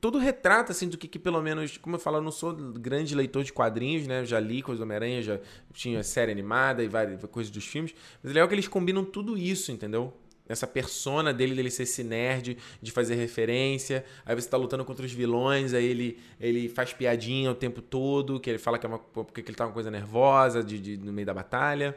todo 0.00 0.16
o 0.16 0.20
retrato 0.20 0.72
assim 0.72 0.88
do 0.88 0.96
que, 0.96 1.08
que, 1.08 1.18
pelo 1.18 1.42
menos, 1.42 1.76
como 1.76 1.96
eu 1.96 2.00
falo, 2.00 2.18
eu 2.18 2.22
não 2.22 2.30
sou 2.30 2.54
grande 2.54 3.14
leitor 3.14 3.44
de 3.44 3.52
quadrinhos, 3.52 4.06
né? 4.06 4.20
Eu 4.20 4.24
já 4.24 4.40
li 4.40 4.62
coisas 4.62 4.78
do 4.78 4.84
Homem-Aranha, 4.84 5.22
já 5.22 5.38
tinha 5.72 6.02
série 6.02 6.32
animada 6.32 6.82
e 6.82 6.88
várias 6.88 7.22
coisas 7.24 7.50
dos 7.50 7.66
filmes, 7.66 7.94
mas 8.22 8.30
é 8.30 8.34
legal 8.34 8.48
que 8.48 8.54
eles 8.54 8.68
combinam 8.68 9.04
tudo 9.04 9.36
isso, 9.36 9.72
entendeu? 9.72 10.14
Essa 10.48 10.66
persona 10.66 11.32
dele, 11.32 11.54
dele 11.54 11.70
ser 11.70 11.84
esse 11.84 12.02
nerd, 12.02 12.58
de 12.82 12.90
fazer 12.90 13.14
referência. 13.14 14.04
Aí 14.26 14.34
você 14.34 14.48
tá 14.48 14.56
lutando 14.56 14.84
contra 14.84 15.06
os 15.06 15.12
vilões, 15.12 15.72
aí 15.72 15.84
ele, 15.84 16.18
ele 16.40 16.68
faz 16.68 16.92
piadinha 16.92 17.52
o 17.52 17.54
tempo 17.54 17.80
todo, 17.80 18.40
que 18.40 18.50
ele 18.50 18.58
fala 18.58 18.76
que 18.76 18.84
é 18.84 18.88
uma. 18.88 18.98
porque 18.98 19.42
ele 19.42 19.54
tá 19.54 19.66
uma 19.66 19.72
coisa 19.72 19.92
nervosa 19.92 20.62
de, 20.62 20.80
de, 20.80 20.96
no 20.96 21.12
meio 21.12 21.26
da 21.26 21.34
batalha. 21.34 21.96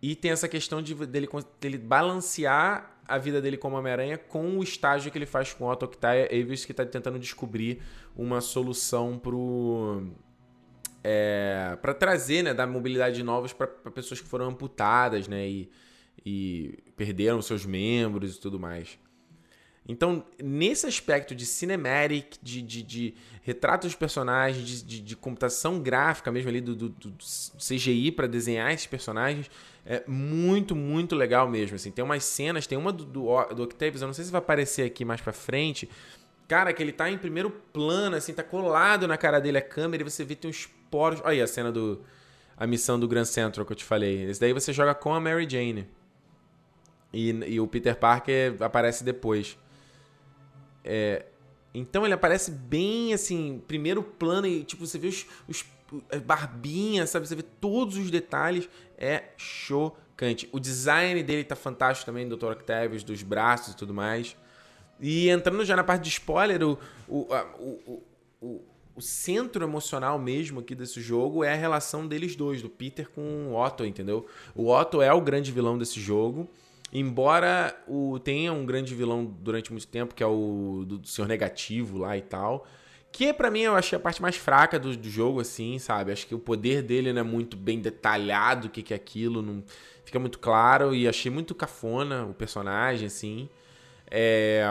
E 0.00 0.14
tem 0.14 0.30
essa 0.30 0.48
questão 0.48 0.82
de, 0.82 0.94
dele, 0.94 1.28
dele 1.60 1.78
balancear 1.78 2.96
a 3.08 3.18
vida 3.18 3.40
dele 3.40 3.56
como 3.56 3.76
Homem-Aranha 3.76 4.18
com 4.18 4.58
o 4.58 4.62
estágio 4.62 5.10
que 5.10 5.18
ele 5.18 5.26
faz 5.26 5.52
com 5.52 5.64
o 5.64 5.70
Otto 5.70 5.84
Octavius, 5.84 6.64
que 6.64 6.72
está 6.72 6.84
tentando 6.84 7.18
descobrir 7.18 7.80
uma 8.16 8.40
solução 8.40 9.18
pro... 9.18 10.02
É, 11.08 11.78
para 11.80 11.94
trazer, 11.94 12.42
né, 12.42 12.52
dar 12.52 12.66
mobilidade 12.66 13.22
novas 13.22 13.52
para 13.52 13.68
pessoas 13.68 14.20
que 14.20 14.26
foram 14.26 14.46
amputadas, 14.46 15.28
né, 15.28 15.48
e, 15.48 15.70
e 16.24 16.78
perderam 16.96 17.40
seus 17.40 17.64
membros 17.64 18.36
e 18.36 18.40
tudo 18.40 18.58
mais. 18.58 18.98
Então, 19.88 20.24
nesse 20.42 20.84
aspecto 20.86 21.32
de 21.32 21.46
cinematic, 21.46 22.38
de, 22.42 22.60
de, 22.60 22.82
de 22.82 23.14
retrato 23.42 23.86
dos 23.86 23.94
personagens, 23.94 24.66
de, 24.66 24.82
de, 24.82 25.00
de, 25.00 25.16
computação 25.16 25.80
gráfica 25.80 26.32
mesmo 26.32 26.48
ali, 26.48 26.60
do, 26.60 26.74
do, 26.74 26.88
do 26.88 27.16
CGI 27.56 28.10
para 28.10 28.26
desenhar 28.26 28.72
esses 28.72 28.86
personagens, 28.86 29.48
é 29.86 30.02
muito, 30.06 30.74
muito 30.74 31.14
legal 31.14 31.48
mesmo. 31.48 31.76
Assim. 31.76 31.92
Tem 31.92 32.04
umas 32.04 32.24
cenas, 32.24 32.66
tem 32.66 32.76
uma 32.76 32.92
do, 32.92 33.04
do, 33.04 33.44
do 33.54 33.62
Octavius, 33.62 34.02
eu 34.02 34.06
não 34.06 34.14
sei 34.14 34.24
se 34.24 34.32
vai 34.32 34.40
aparecer 34.40 34.82
aqui 34.82 35.04
mais 35.04 35.20
pra 35.20 35.32
frente, 35.32 35.88
cara, 36.48 36.72
que 36.72 36.82
ele 36.82 36.92
tá 36.92 37.08
em 37.10 37.16
primeiro 37.16 37.50
plano, 37.50 38.16
assim, 38.16 38.34
tá 38.34 38.42
colado 38.42 39.06
na 39.06 39.16
cara 39.16 39.40
dele 39.40 39.58
a 39.58 39.62
câmera 39.62 40.02
e 40.02 40.10
você 40.10 40.24
vê 40.24 40.34
tem 40.34 40.50
uns 40.50 40.68
poros... 40.90 41.20
Olha 41.20 41.30
aí 41.30 41.40
a 41.40 41.46
cena 41.46 41.70
do... 41.70 42.02
a 42.56 42.66
missão 42.66 42.98
do 42.98 43.06
Grand 43.06 43.24
Central 43.24 43.64
que 43.64 43.72
eu 43.72 43.76
te 43.76 43.84
falei. 43.84 44.24
Esse 44.24 44.40
daí 44.40 44.52
você 44.52 44.72
joga 44.72 44.94
com 44.94 45.14
a 45.14 45.20
Mary 45.20 45.48
Jane. 45.48 45.88
E, 47.12 47.30
e 47.30 47.60
o 47.60 47.66
Peter 47.68 47.96
Parker 47.96 48.56
aparece 48.60 49.04
depois. 49.04 49.56
É, 50.84 51.24
então 51.72 52.04
ele 52.04 52.14
aparece 52.14 52.50
bem 52.50 53.14
assim, 53.14 53.62
primeiro 53.66 54.02
plano 54.02 54.46
e 54.46 54.64
tipo, 54.64 54.86
você 54.86 54.98
vê 54.98 55.08
os, 55.08 55.26
os 55.48 55.64
sabe? 57.06 57.26
Você 57.26 57.36
vê 57.36 57.42
todos 57.42 57.96
os 57.96 58.10
detalhes. 58.10 58.68
É 58.96 59.24
chocante. 59.36 60.48
O 60.52 60.58
design 60.58 61.22
dele 61.22 61.44
tá 61.44 61.56
fantástico 61.56 62.06
também, 62.06 62.28
Dr. 62.28 62.52
Octavius, 62.52 63.02
dos 63.04 63.22
braços 63.22 63.74
e 63.74 63.76
tudo 63.76 63.92
mais. 63.92 64.36
E 65.00 65.28
entrando 65.28 65.64
já 65.64 65.76
na 65.76 65.84
parte 65.84 66.04
de 66.04 66.08
spoiler, 66.08 66.62
o, 66.62 66.78
o, 67.06 67.26
o, 67.58 68.02
o, 68.40 68.64
o 68.96 69.02
centro 69.02 69.62
emocional 69.62 70.18
mesmo 70.18 70.60
aqui 70.60 70.74
desse 70.74 71.00
jogo 71.02 71.44
é 71.44 71.52
a 71.52 71.56
relação 71.56 72.06
deles 72.06 72.34
dois, 72.34 72.62
do 72.62 72.70
Peter 72.70 73.08
com 73.10 73.48
o 73.48 73.54
Otto, 73.54 73.84
entendeu? 73.84 74.26
O 74.54 74.70
Otto 74.70 75.02
é 75.02 75.12
o 75.12 75.20
grande 75.20 75.52
vilão 75.52 75.76
desse 75.76 76.00
jogo. 76.00 76.48
Embora 76.92 77.76
o 77.86 78.18
tenha 78.20 78.52
um 78.52 78.64
grande 78.64 78.94
vilão 78.94 79.24
durante 79.24 79.70
muito 79.70 79.86
tempo, 79.86 80.14
que 80.14 80.22
é 80.22 80.26
o 80.26 80.84
do, 80.86 80.98
do 80.98 81.08
Senhor 81.08 81.26
Negativo 81.26 81.98
lá 81.98 82.16
e 82.16 82.22
tal. 82.22 82.66
Que 83.16 83.32
para 83.32 83.50
mim 83.50 83.60
eu 83.60 83.74
achei 83.74 83.96
a 83.96 84.00
parte 84.00 84.20
mais 84.20 84.36
fraca 84.36 84.78
do, 84.78 84.94
do, 84.94 85.08
jogo, 85.08 85.40
assim, 85.40 85.78
sabe? 85.78 86.12
Acho 86.12 86.26
que 86.26 86.34
o 86.34 86.38
poder 86.38 86.82
dele 86.82 87.14
não 87.14 87.22
é 87.22 87.24
muito 87.24 87.56
bem 87.56 87.80
detalhado, 87.80 88.66
o 88.66 88.70
que, 88.70 88.82
que 88.82 88.92
é 88.92 88.96
aquilo, 88.96 89.40
não 89.40 89.64
fica 90.04 90.18
muito 90.18 90.38
claro. 90.38 90.94
E 90.94 91.08
achei 91.08 91.32
muito 91.32 91.54
cafona 91.54 92.26
o 92.26 92.34
personagem, 92.34 93.06
assim. 93.06 93.48
É. 94.10 94.62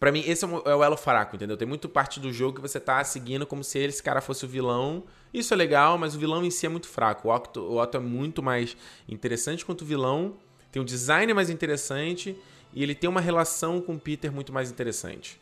Pra 0.00 0.10
mim, 0.10 0.24
esse 0.26 0.44
é 0.44 0.48
o 0.48 0.82
elo 0.82 0.96
fraco, 0.96 1.36
entendeu? 1.36 1.56
Tem 1.56 1.66
muito 1.66 1.88
parte 1.88 2.18
do 2.18 2.32
jogo 2.32 2.56
que 2.56 2.60
você 2.60 2.80
tá 2.80 3.04
seguindo 3.04 3.46
como 3.46 3.62
se 3.62 3.78
esse 3.78 4.02
cara 4.02 4.20
fosse 4.20 4.44
o 4.44 4.48
vilão. 4.48 5.04
Isso 5.32 5.54
é 5.54 5.56
legal, 5.56 5.96
mas 5.96 6.16
o 6.16 6.18
vilão 6.18 6.44
em 6.44 6.50
si 6.50 6.66
é 6.66 6.68
muito 6.68 6.88
fraco. 6.88 7.28
O 7.28 7.32
Otto, 7.32 7.60
o 7.60 7.80
Otto 7.80 7.98
é 7.98 8.00
muito 8.00 8.42
mais 8.42 8.76
interessante 9.08 9.64
quanto 9.64 9.82
o 9.82 9.84
vilão 9.84 10.34
tem 10.72 10.82
um 10.82 10.84
design 10.84 11.32
mais 11.32 11.50
interessante 11.50 12.36
e 12.74 12.82
ele 12.82 12.96
tem 12.96 13.08
uma 13.08 13.20
relação 13.20 13.80
com 13.80 13.94
o 13.94 14.00
Peter 14.00 14.32
muito 14.32 14.52
mais 14.52 14.72
interessante. 14.72 15.38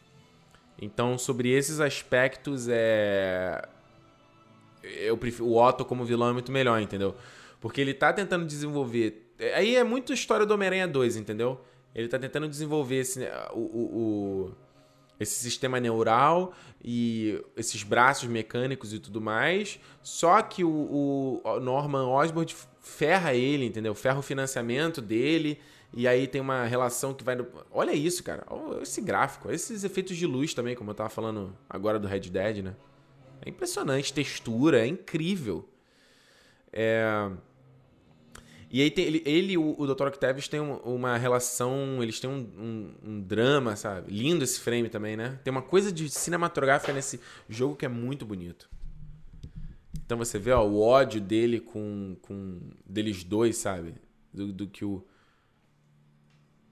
Então, 0.80 1.16
sobre 1.16 1.50
esses 1.50 1.80
aspectos, 1.80 2.68
é. 2.68 3.66
Eu 4.82 5.16
prefiro. 5.16 5.46
O 5.46 5.56
Otto 5.56 5.84
como 5.84 6.04
vilão 6.04 6.30
é 6.30 6.32
muito 6.32 6.52
melhor, 6.52 6.80
entendeu? 6.80 7.14
Porque 7.60 7.80
ele 7.80 7.94
tá 7.94 8.12
tentando 8.12 8.46
desenvolver. 8.46 9.32
Aí 9.54 9.76
é 9.76 9.84
muito 9.84 10.12
história 10.12 10.46
do 10.46 10.54
Homem-Aranha 10.54 10.86
2, 10.86 11.16
entendeu? 11.16 11.60
Ele 11.94 12.08
tá 12.08 12.18
tentando 12.18 12.46
desenvolver 12.48 12.96
esse, 12.96 13.26
o, 13.52 13.58
o, 13.58 13.98
o, 14.50 14.54
esse 15.18 15.40
sistema 15.40 15.80
neural 15.80 16.52
e 16.84 17.42
esses 17.56 17.82
braços 17.82 18.28
mecânicos 18.28 18.92
e 18.92 18.98
tudo 18.98 19.20
mais. 19.20 19.80
Só 20.02 20.40
que 20.42 20.62
o, 20.62 21.40
o 21.42 21.60
Norman 21.60 22.06
Osborn 22.06 22.54
ferra 22.80 23.34
ele, 23.34 23.64
entendeu? 23.64 23.94
Ferra 23.94 24.18
o 24.18 24.22
financiamento 24.22 25.00
dele. 25.00 25.58
E 25.96 26.06
aí 26.06 26.26
tem 26.26 26.42
uma 26.42 26.66
relação 26.66 27.14
que 27.14 27.24
vai. 27.24 27.34
No... 27.34 27.46
Olha 27.70 27.92
isso, 27.92 28.22
cara. 28.22 28.44
Olha 28.50 28.82
esse 28.82 29.00
gráfico. 29.00 29.50
esses 29.50 29.82
efeitos 29.82 30.14
de 30.14 30.26
luz 30.26 30.52
também, 30.52 30.76
como 30.76 30.90
eu 30.90 30.94
tava 30.94 31.08
falando 31.08 31.56
agora 31.70 31.98
do 31.98 32.06
Red 32.06 32.20
Dead, 32.20 32.62
né? 32.62 32.76
É 33.40 33.48
impressionante. 33.48 34.12
Textura, 34.12 34.84
é 34.84 34.86
incrível. 34.86 35.66
É. 36.70 37.30
E 38.70 38.82
aí 38.82 38.90
tem, 38.90 39.06
ele, 39.06 39.22
ele 39.24 39.56
o, 39.56 39.74
o 39.78 39.86
Dr. 39.86 40.08
Octavius 40.08 40.48
têm 40.48 40.60
uma 40.60 41.16
relação, 41.16 42.02
eles 42.02 42.20
têm 42.20 42.28
um, 42.28 42.40
um, 42.58 42.94
um, 43.02 43.20
drama, 43.22 43.74
sabe? 43.74 44.12
Lindo 44.12 44.44
esse 44.44 44.60
frame 44.60 44.90
também, 44.90 45.16
né? 45.16 45.40
Tem 45.42 45.50
uma 45.50 45.62
coisa 45.62 45.90
de 45.90 46.10
cinematográfica 46.10 46.92
nesse 46.92 47.18
jogo 47.48 47.74
que 47.74 47.86
é 47.86 47.88
muito 47.88 48.26
bonito. 48.26 48.68
Então 50.04 50.18
você 50.18 50.38
vê 50.38 50.50
ó, 50.50 50.62
o 50.62 50.78
ódio 50.78 51.22
dele 51.22 51.58
com, 51.58 52.18
com 52.20 52.60
deles 52.84 53.24
dois, 53.24 53.56
sabe? 53.56 53.94
Do, 54.34 54.52
do 54.52 54.66
que 54.66 54.84
o 54.84 55.02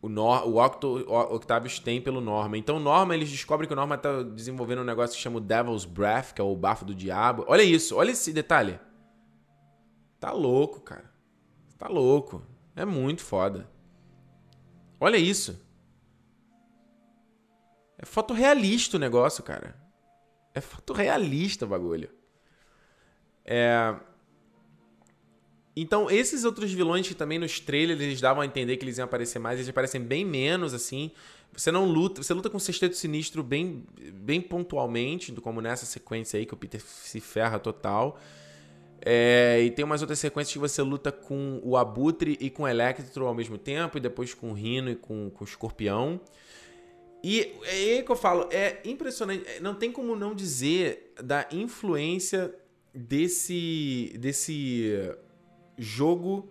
o, 0.05 0.09
Nor, 0.11 0.47
o, 0.47 0.63
Octo, 0.63 0.87
o 1.09 1.35
Octavius 1.35 1.79
tem 1.79 1.99
pelo 1.99 2.21
Norma. 2.21 2.59
Então 2.59 2.77
o 2.77 2.81
Norma, 2.81 3.15
eles 3.15 3.31
descobrem 3.31 3.67
que 3.67 3.73
o 3.73 3.77
Norma 3.77 3.97
tá 3.97 4.23
desenvolvendo 4.23 4.83
um 4.83 4.85
negócio 4.85 5.17
que 5.17 5.23
chama 5.23 5.39
o 5.39 5.41
Devil's 5.41 5.87
Breath, 5.87 6.35
que 6.35 6.43
é 6.43 6.45
o 6.45 6.55
bafo 6.55 6.85
do 6.85 6.95
diabo. 6.95 7.43
Olha 7.49 7.63
isso, 7.63 7.97
olha 7.97 8.11
esse 8.11 8.31
detalhe. 8.31 8.79
Tá 10.21 10.31
louco, 10.31 10.83
cara. 10.83 11.11
Tá 11.79 11.89
louco. 11.89 12.47
É 12.77 12.85
muito 12.85 13.23
foda. 13.23 13.67
Olha 15.01 15.17
isso. 15.17 15.59
É 17.97 18.05
fotorrealista 18.05 18.99
o 18.99 19.01
negócio, 19.01 19.43
cara. 19.43 19.75
É 20.53 20.61
fotorrealista 20.61 21.65
o 21.65 21.69
bagulho. 21.69 22.11
É... 23.43 23.95
Então, 25.77 26.09
esses 26.09 26.45
outros 26.45 26.73
vilões 26.73 27.09
que 27.09 27.15
também 27.15 27.39
nos 27.39 27.59
trailers 27.59 28.01
eles 28.01 28.21
davam 28.21 28.43
a 28.43 28.47
entender 28.47 28.77
que 28.77 28.85
eles 28.85 28.99
iam 28.99 29.05
aparecer 29.05 29.41
mais, 29.41 29.59
eles 29.59 29.69
aparecem 29.69 30.01
bem 30.01 30.25
menos, 30.25 30.73
assim. 30.73 31.11
Você 31.53 31.73
não 31.73 31.85
luta, 31.85 32.23
você 32.23 32.33
luta 32.33 32.49
com 32.49 32.57
o 32.57 32.61
Sexteto 32.61 32.97
Sinistro 32.97 33.43
bem, 33.43 33.85
bem 34.13 34.41
pontualmente, 34.41 35.33
como 35.33 35.61
nessa 35.61 35.85
sequência 35.85 36.39
aí 36.39 36.47
que 36.47 36.55
o 36.55 36.57
Peter 36.57 36.81
se 36.81 37.21
ferra 37.21 37.59
total. 37.59 38.21
É, 39.05 39.61
e 39.63 39.71
tem 39.71 39.85
umas 39.85 40.01
outras 40.01 40.19
sequências 40.19 40.53
que 40.53 40.59
você 40.59 40.81
luta 40.81 41.13
com 41.13 41.61
o 41.63 41.77
Abutre 41.77 42.39
e 42.41 42.49
com 42.49 42.63
o 42.63 42.69
Electro 42.69 43.27
ao 43.27 43.35
mesmo 43.35 43.59
tempo, 43.59 43.99
e 43.99 44.01
depois 44.01 44.33
com 44.33 44.51
o 44.51 44.55
Rino 44.55 44.91
e 44.91 44.97
com, 44.97 45.31
com 45.31 45.45
o 45.45 45.47
Escorpião. 45.47 46.21
E 47.23 47.53
é 47.65 47.71
aí 47.71 48.03
que 48.03 48.13
eu 48.13 48.17
falo, 48.17 48.49
é 48.51 48.81
impressionante, 48.85 49.45
é, 49.49 49.61
não 49.61 49.75
tem 49.75 49.91
como 49.91 50.15
não 50.15 50.35
dizer 50.35 51.13
da 51.23 51.49
influência 51.51 52.55
desse, 52.95 54.15
desse 54.19 55.17
jogo 55.77 56.49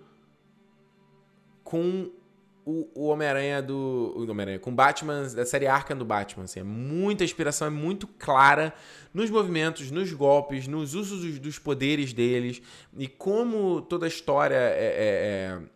com 1.63 2.11
o, 2.65 2.89
o 2.95 3.05
Homem-Aranha 3.07 3.61
do. 3.61 4.13
O 4.15 4.29
Homem-Aranha, 4.29 4.59
com 4.59 4.73
Batman, 4.73 5.27
da 5.33 5.45
série 5.45 5.67
Arkham 5.67 5.97
do 5.97 6.05
Batman. 6.05 6.45
Assim, 6.45 6.59
é 6.59 6.63
muita 6.63 7.23
inspiração, 7.23 7.67
é 7.67 7.69
muito 7.69 8.07
clara 8.07 8.73
nos 9.13 9.29
movimentos, 9.29 9.91
nos 9.91 10.11
golpes, 10.13 10.67
nos 10.67 10.93
usos 10.93 11.21
dos, 11.21 11.39
dos 11.39 11.59
poderes 11.59 12.13
deles. 12.13 12.61
E 12.97 13.07
como 13.07 13.81
toda 13.81 14.05
a 14.05 14.09
história 14.09 14.55
é, 14.55 14.59
é, 14.59 15.59
é 15.59 15.73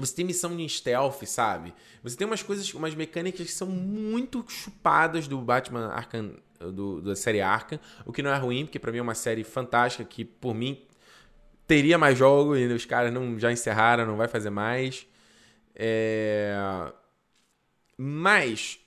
você 0.00 0.14
tem 0.14 0.24
missão 0.24 0.58
em 0.58 0.66
stealth, 0.66 1.22
sabe? 1.26 1.74
Você 2.02 2.16
tem 2.16 2.26
umas 2.26 2.42
coisas, 2.42 2.72
umas 2.72 2.94
mecânicas 2.94 3.46
que 3.46 3.52
são 3.52 3.68
muito 3.68 4.44
chupadas 4.48 5.28
do 5.28 5.38
Batman 5.38 5.88
Arkham, 5.88 6.36
do, 6.58 7.02
da 7.02 7.14
série 7.14 7.40
Arkham, 7.40 7.78
o 8.06 8.12
que 8.12 8.22
não 8.22 8.30
é 8.30 8.38
ruim, 8.38 8.64
porque 8.64 8.78
para 8.78 8.90
mim 8.90 8.98
é 8.98 9.02
uma 9.02 9.14
série 9.14 9.44
fantástica 9.44 10.04
que, 10.04 10.24
por 10.24 10.54
mim, 10.54 10.82
teria 11.70 11.96
mais 11.96 12.18
jogo 12.18 12.56
e 12.56 12.66
os 12.66 12.84
caras 12.84 13.12
não 13.12 13.38
já 13.38 13.52
encerraram, 13.52 14.04
não 14.04 14.16
vai 14.16 14.26
fazer 14.26 14.50
mais. 14.50 15.06
É... 15.72 16.52
Mas, 17.96 18.80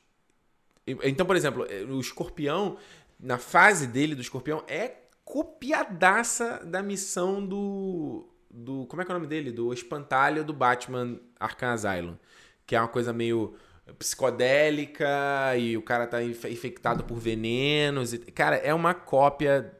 então, 0.85 1.25
por 1.25 1.37
exemplo, 1.37 1.65
o 1.89 1.99
Escorpião, 2.01 2.77
na 3.17 3.37
fase 3.37 3.87
dele 3.87 4.15
do 4.15 4.21
Escorpião, 4.21 4.65
é 4.67 4.97
copiadaça 5.23 6.59
da 6.65 6.83
missão 6.83 7.45
do 7.45 8.27
do. 8.51 8.85
Como 8.87 9.01
é 9.01 9.05
que 9.05 9.11
é 9.11 9.15
o 9.15 9.17
nome 9.17 9.29
dele? 9.29 9.49
Do 9.49 9.71
espantalho 9.71 10.43
do 10.43 10.51
Batman 10.51 11.17
Arkham 11.39 11.71
Asylum. 11.71 12.17
Que 12.65 12.75
é 12.75 12.81
uma 12.81 12.89
coisa 12.89 13.13
meio 13.13 13.55
psicodélica 13.97 15.55
e 15.57 15.77
o 15.77 15.81
cara 15.81 16.05
tá 16.05 16.21
infectado 16.21 17.05
por 17.05 17.17
venenos. 17.17 18.11
E, 18.11 18.17
cara, 18.19 18.57
é 18.57 18.73
uma 18.73 18.93
cópia 18.93 19.73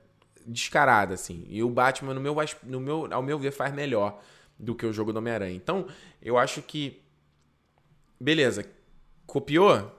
descarada, 0.45 1.13
assim. 1.13 1.45
E 1.49 1.63
o 1.63 1.69
Batman, 1.69 2.13
no 2.13 2.21
meu, 2.21 2.35
no 2.63 2.79
meu, 2.79 3.07
ao 3.11 3.21
meu 3.21 3.39
ver, 3.39 3.51
faz 3.51 3.73
melhor 3.73 4.21
do 4.57 4.75
que 4.75 4.85
o 4.85 4.93
jogo 4.93 5.11
do 5.11 5.19
Homem-Aranha. 5.19 5.55
Então, 5.55 5.87
eu 6.21 6.37
acho 6.37 6.61
que. 6.61 7.01
Beleza. 8.19 8.65
Copiou? 9.25 9.91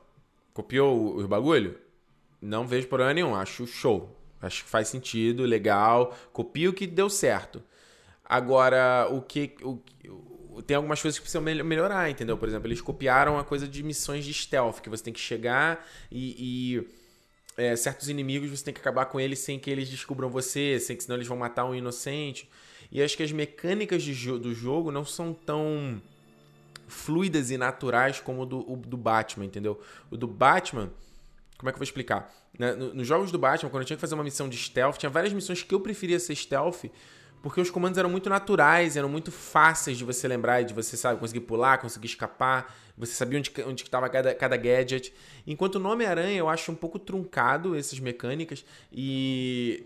Copiou 0.52 1.16
os 1.16 1.26
bagulho? 1.26 1.78
Não 2.40 2.66
vejo 2.66 2.86
problema 2.88 3.14
nenhum. 3.14 3.34
Acho 3.34 3.66
show. 3.66 4.16
Acho 4.40 4.64
que 4.64 4.70
faz 4.70 4.88
sentido, 4.88 5.44
legal. 5.44 6.16
Copia 6.32 6.68
o 6.68 6.72
que 6.72 6.86
deu 6.86 7.08
certo. 7.08 7.62
Agora, 8.24 9.08
o 9.10 9.22
que. 9.22 9.54
O, 9.62 9.80
tem 10.62 10.76
algumas 10.76 11.02
coisas 11.02 11.18
que 11.18 11.22
precisam 11.22 11.42
melhorar, 11.42 12.08
entendeu? 12.10 12.38
Por 12.38 12.48
exemplo, 12.48 12.68
eles 12.68 12.80
copiaram 12.80 13.38
a 13.38 13.44
coisa 13.44 13.66
de 13.66 13.82
missões 13.82 14.24
de 14.24 14.32
stealth, 14.32 14.80
que 14.80 14.88
você 14.88 15.02
tem 15.02 15.12
que 15.12 15.20
chegar 15.20 15.86
e. 16.10 16.76
e 16.78 17.03
é, 17.56 17.76
certos 17.76 18.08
inimigos 18.08 18.50
você 18.50 18.64
tem 18.64 18.74
que 18.74 18.80
acabar 18.80 19.06
com 19.06 19.20
eles 19.20 19.38
sem 19.38 19.58
que 19.58 19.70
eles 19.70 19.88
descubram 19.88 20.28
você, 20.28 20.78
sem 20.80 20.96
que 20.96 21.04
senão 21.04 21.16
eles 21.16 21.28
vão 21.28 21.36
matar 21.36 21.64
um 21.64 21.74
inocente. 21.74 22.48
E 22.90 23.02
acho 23.02 23.16
que 23.16 23.22
as 23.22 23.32
mecânicas 23.32 24.04
do 24.04 24.54
jogo 24.54 24.90
não 24.90 25.04
são 25.04 25.32
tão 25.32 26.00
fluidas 26.86 27.50
e 27.50 27.56
naturais 27.56 28.20
como 28.20 28.42
o 28.42 28.46
do, 28.46 28.72
o 28.72 28.76
do 28.76 28.96
Batman, 28.96 29.44
entendeu? 29.44 29.80
O 30.10 30.16
do 30.16 30.26
Batman, 30.26 30.92
como 31.56 31.68
é 31.68 31.72
que 31.72 31.76
eu 31.76 31.80
vou 31.80 31.84
explicar? 31.84 32.32
Né, 32.58 32.72
nos 32.72 33.06
jogos 33.06 33.32
do 33.32 33.38
Batman, 33.38 33.70
quando 33.70 33.82
eu 33.82 33.86
tinha 33.86 33.96
que 33.96 34.00
fazer 34.00 34.14
uma 34.14 34.24
missão 34.24 34.48
de 34.48 34.56
stealth, 34.56 34.96
tinha 34.96 35.10
várias 35.10 35.32
missões 35.32 35.62
que 35.62 35.74
eu 35.74 35.80
preferia 35.80 36.20
ser 36.20 36.34
stealth, 36.34 36.84
porque 37.44 37.60
os 37.60 37.68
comandos 37.68 37.98
eram 37.98 38.08
muito 38.08 38.30
naturais, 38.30 38.96
eram 38.96 39.06
muito 39.06 39.30
fáceis 39.30 39.98
de 39.98 40.02
você 40.02 40.26
lembrar 40.26 40.62
e 40.62 40.64
de 40.64 40.72
você, 40.72 40.96
sabe, 40.96 41.20
conseguir 41.20 41.42
pular, 41.42 41.76
conseguir 41.76 42.06
escapar, 42.06 42.74
você 42.96 43.12
sabia 43.12 43.38
onde, 43.38 43.52
onde 43.66 43.82
estava 43.82 44.08
cada, 44.08 44.34
cada 44.34 44.56
gadget. 44.56 45.12
Enquanto 45.46 45.78
no 45.78 45.90
Homem-Aranha 45.90 46.38
eu 46.38 46.48
acho 46.48 46.72
um 46.72 46.74
pouco 46.74 46.98
truncado 46.98 47.76
essas 47.76 48.00
mecânicas 48.00 48.64
e 48.90 49.84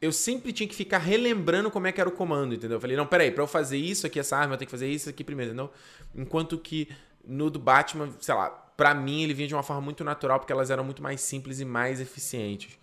eu 0.00 0.10
sempre 0.10 0.52
tinha 0.52 0.68
que 0.68 0.74
ficar 0.74 0.98
relembrando 0.98 1.70
como 1.70 1.86
é 1.86 1.92
que 1.92 2.00
era 2.00 2.10
o 2.10 2.12
comando, 2.12 2.56
entendeu? 2.56 2.78
Eu 2.78 2.80
falei, 2.80 2.96
não, 2.96 3.06
peraí, 3.06 3.30
pra 3.30 3.44
eu 3.44 3.46
fazer 3.46 3.76
isso 3.76 4.04
aqui, 4.04 4.18
essa 4.18 4.36
arma, 4.36 4.54
eu 4.54 4.58
tenho 4.58 4.66
que 4.66 4.72
fazer 4.72 4.88
isso 4.88 5.08
aqui 5.08 5.22
primeiro, 5.22 5.52
entendeu? 5.52 5.70
Enquanto 6.12 6.58
que 6.58 6.88
no 7.24 7.50
do 7.50 7.60
Batman, 7.60 8.10
sei 8.20 8.34
lá, 8.34 8.50
pra 8.50 8.96
mim 8.96 9.22
ele 9.22 9.32
vinha 9.32 9.46
de 9.46 9.54
uma 9.54 9.62
forma 9.62 9.80
muito 9.80 10.02
natural, 10.02 10.40
porque 10.40 10.52
elas 10.52 10.70
eram 10.70 10.82
muito 10.82 11.00
mais 11.00 11.20
simples 11.20 11.60
e 11.60 11.64
mais 11.64 12.00
eficientes. 12.00 12.76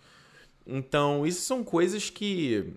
Então, 0.66 1.26
isso 1.26 1.42
são 1.42 1.62
coisas 1.62 2.08
que 2.08 2.72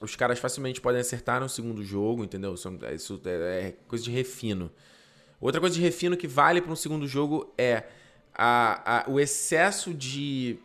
os 0.00 0.16
caras 0.16 0.38
facilmente 0.38 0.80
podem 0.80 1.00
acertar 1.00 1.40
no 1.40 1.48
segundo 1.48 1.84
jogo, 1.84 2.24
entendeu? 2.24 2.54
Isso 2.54 3.20
é, 3.24 3.68
é 3.68 3.76
coisa 3.86 4.02
de 4.04 4.10
refino. 4.10 4.70
Outra 5.40 5.60
coisa 5.60 5.74
de 5.74 5.80
refino 5.80 6.16
que 6.16 6.26
vale 6.26 6.60
para 6.60 6.72
um 6.72 6.76
segundo 6.76 7.06
jogo 7.06 7.52
é 7.56 7.84
a, 8.34 9.02
a, 9.02 9.10
o 9.10 9.20
excesso 9.20 9.92
de, 9.92 10.58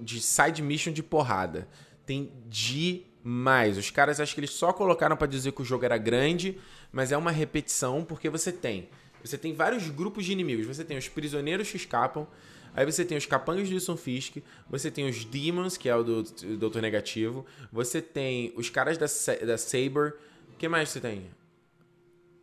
de 0.00 0.20
side 0.20 0.62
mission 0.62 0.92
de 0.92 1.02
porrada 1.02 1.68
tem 2.06 2.32
demais. 2.46 3.78
Os 3.78 3.90
caras 3.90 4.20
acho 4.20 4.34
que 4.34 4.40
eles 4.40 4.50
só 4.50 4.72
colocaram 4.72 5.16
para 5.16 5.26
dizer 5.26 5.52
que 5.52 5.62
o 5.62 5.64
jogo 5.64 5.84
era 5.84 5.98
grande, 5.98 6.58
mas 6.92 7.12
é 7.12 7.16
uma 7.16 7.30
repetição 7.30 8.04
porque 8.04 8.28
você 8.28 8.52
tem 8.52 8.88
você 9.24 9.38
tem 9.38 9.54
vários 9.54 9.88
grupos 9.88 10.26
de 10.26 10.32
inimigos. 10.32 10.66
Você 10.66 10.84
tem 10.84 10.98
os 10.98 11.08
prisioneiros 11.08 11.70
que 11.70 11.78
escapam, 11.78 12.26
aí 12.74 12.84
você 12.84 13.04
tem 13.04 13.16
os 13.16 13.26
capangas 13.26 13.68
de 13.68 13.74
Wilson 13.74 13.96
Fisk, 13.96 14.36
você 14.68 14.90
tem 14.90 15.08
os 15.08 15.24
Demons, 15.24 15.76
que 15.76 15.88
é 15.88 15.96
o 15.96 16.02
do, 16.02 16.22
do 16.22 16.56
Doutor 16.56 16.82
Negativo, 16.82 17.46
você 17.72 18.02
tem 18.02 18.52
os 18.56 18.68
caras 18.68 18.98
da, 18.98 19.06
da 19.46 19.56
Saber. 19.56 20.16
O 20.52 20.56
que 20.56 20.68
mais 20.68 20.90
você 20.90 21.00
tem? 21.00 21.30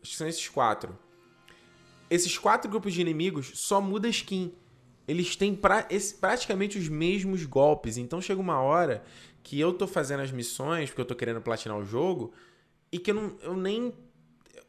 Acho 0.01 0.11
que 0.11 0.17
são 0.17 0.27
esses 0.27 0.47
quatro. 0.49 0.97
Esses 2.09 2.37
quatro 2.37 2.69
grupos 2.69 2.93
de 2.93 3.01
inimigos 3.01 3.51
só 3.55 3.79
muda 3.79 4.07
skin. 4.09 4.53
Eles 5.07 5.35
têm 5.35 5.55
pra, 5.55 5.85
esse, 5.89 6.15
praticamente 6.15 6.77
os 6.77 6.87
mesmos 6.89 7.45
golpes. 7.45 7.97
Então 7.97 8.21
chega 8.21 8.39
uma 8.39 8.59
hora 8.59 9.03
que 9.43 9.59
eu 9.59 9.73
tô 9.73 9.87
fazendo 9.87 10.21
as 10.21 10.31
missões, 10.31 10.89
porque 10.89 11.01
eu 11.01 11.05
tô 11.05 11.15
querendo 11.15 11.41
platinar 11.41 11.77
o 11.77 11.85
jogo, 11.85 12.33
e 12.91 12.99
que 12.99 13.11
eu, 13.11 13.15
não, 13.15 13.37
eu 13.41 13.55
nem. 13.55 13.93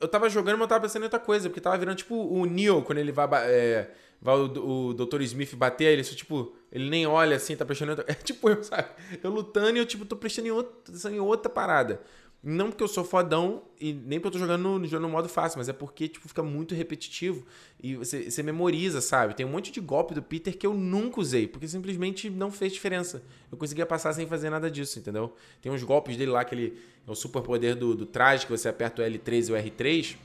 Eu 0.03 0.09
tava 0.09 0.29
jogando, 0.29 0.55
mas 0.55 0.63
eu 0.63 0.69
tava 0.69 0.81
pensando 0.83 1.03
em 1.03 1.05
outra 1.05 1.21
coisa, 1.21 1.49
porque 1.49 1.61
tava 1.61 1.79
virando 1.79 1.97
tipo 1.97 2.15
o 2.15 2.45
Neo, 2.45 2.83
quando 2.83 2.99
ele 2.99 3.13
vai. 3.13 3.29
É, 3.45 3.91
vai 4.21 4.35
o, 4.37 4.89
o 4.89 4.95
Dr. 4.95 5.23
Smith 5.23 5.55
bater, 5.55 5.87
ele 5.87 6.05
só, 6.05 6.15
tipo, 6.15 6.55
ele 6.71 6.91
nem 6.91 7.07
olha 7.07 7.37
assim, 7.37 7.57
tá 7.57 7.65
prestando 7.65 7.93
outra. 7.93 8.05
É 8.11 8.15
tipo 8.15 8.49
eu, 8.51 8.63
sabe? 8.63 8.89
Eu 9.23 9.31
lutando 9.31 9.77
e 9.77 9.81
eu, 9.81 9.87
tipo, 9.87 10.05
tô 10.05 10.17
prestando 10.17 10.49
em 10.49 10.51
outra, 10.51 11.11
em 11.11 11.21
outra 11.21 11.51
parada. 11.51 12.01
Não 12.45 12.71
porque 12.71 12.83
eu 12.83 12.89
sou 12.89 13.05
fodão 13.05 13.63
e 13.81 13.93
nem 13.93 14.19
porque 14.19 14.27
eu 14.27 14.33
tô 14.33 14.39
jogando 14.39 14.81
no, 14.81 15.01
no, 15.01 15.09
modo 15.09 15.29
fácil, 15.29 15.59
mas 15.59 15.69
é 15.69 15.73
porque, 15.73 16.09
tipo, 16.09 16.27
fica 16.27 16.43
muito 16.43 16.75
repetitivo 16.75 17.47
e 17.81 17.95
você, 17.95 18.29
você 18.29 18.43
memoriza, 18.43 19.01
sabe? 19.01 19.35
Tem 19.35 19.47
um 19.47 19.49
monte 19.49 19.71
de 19.71 19.81
golpe 19.81 20.13
do 20.13 20.21
Peter 20.21 20.57
que 20.59 20.67
eu 20.67 20.75
nunca 20.75 21.21
usei, 21.21 21.47
porque 21.47 21.69
simplesmente 21.69 22.29
não 22.29 22.51
fez 22.51 22.73
diferença. 22.73 23.23
Eu 23.51 23.57
conseguia 23.57 23.87
passar 23.87 24.13
sem 24.13 24.27
fazer 24.27 24.51
nada 24.51 24.69
disso, 24.69 24.99
entendeu? 24.99 25.37
Tem 25.61 25.71
uns 25.71 25.85
golpes 25.85 26.17
dele 26.17 26.33
lá, 26.33 26.45
que 26.45 26.53
ele 26.53 26.79
é 27.07 27.11
o 27.11 27.15
super 27.15 27.43
poder 27.43 27.77
do, 27.77 27.95
do 27.95 28.07
traje, 28.07 28.45
que 28.45 28.51
você 28.51 28.69
aperta 28.69 29.03
o 29.03 29.05
L3 29.05 29.49
e 29.49 29.53
o 29.53 29.55
R3, 29.55 30.17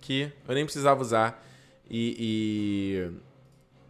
que 0.00 0.32
eu 0.48 0.54
nem 0.54 0.64
precisava 0.64 1.00
usar. 1.00 1.46
e... 1.88 3.08
e 3.14 3.31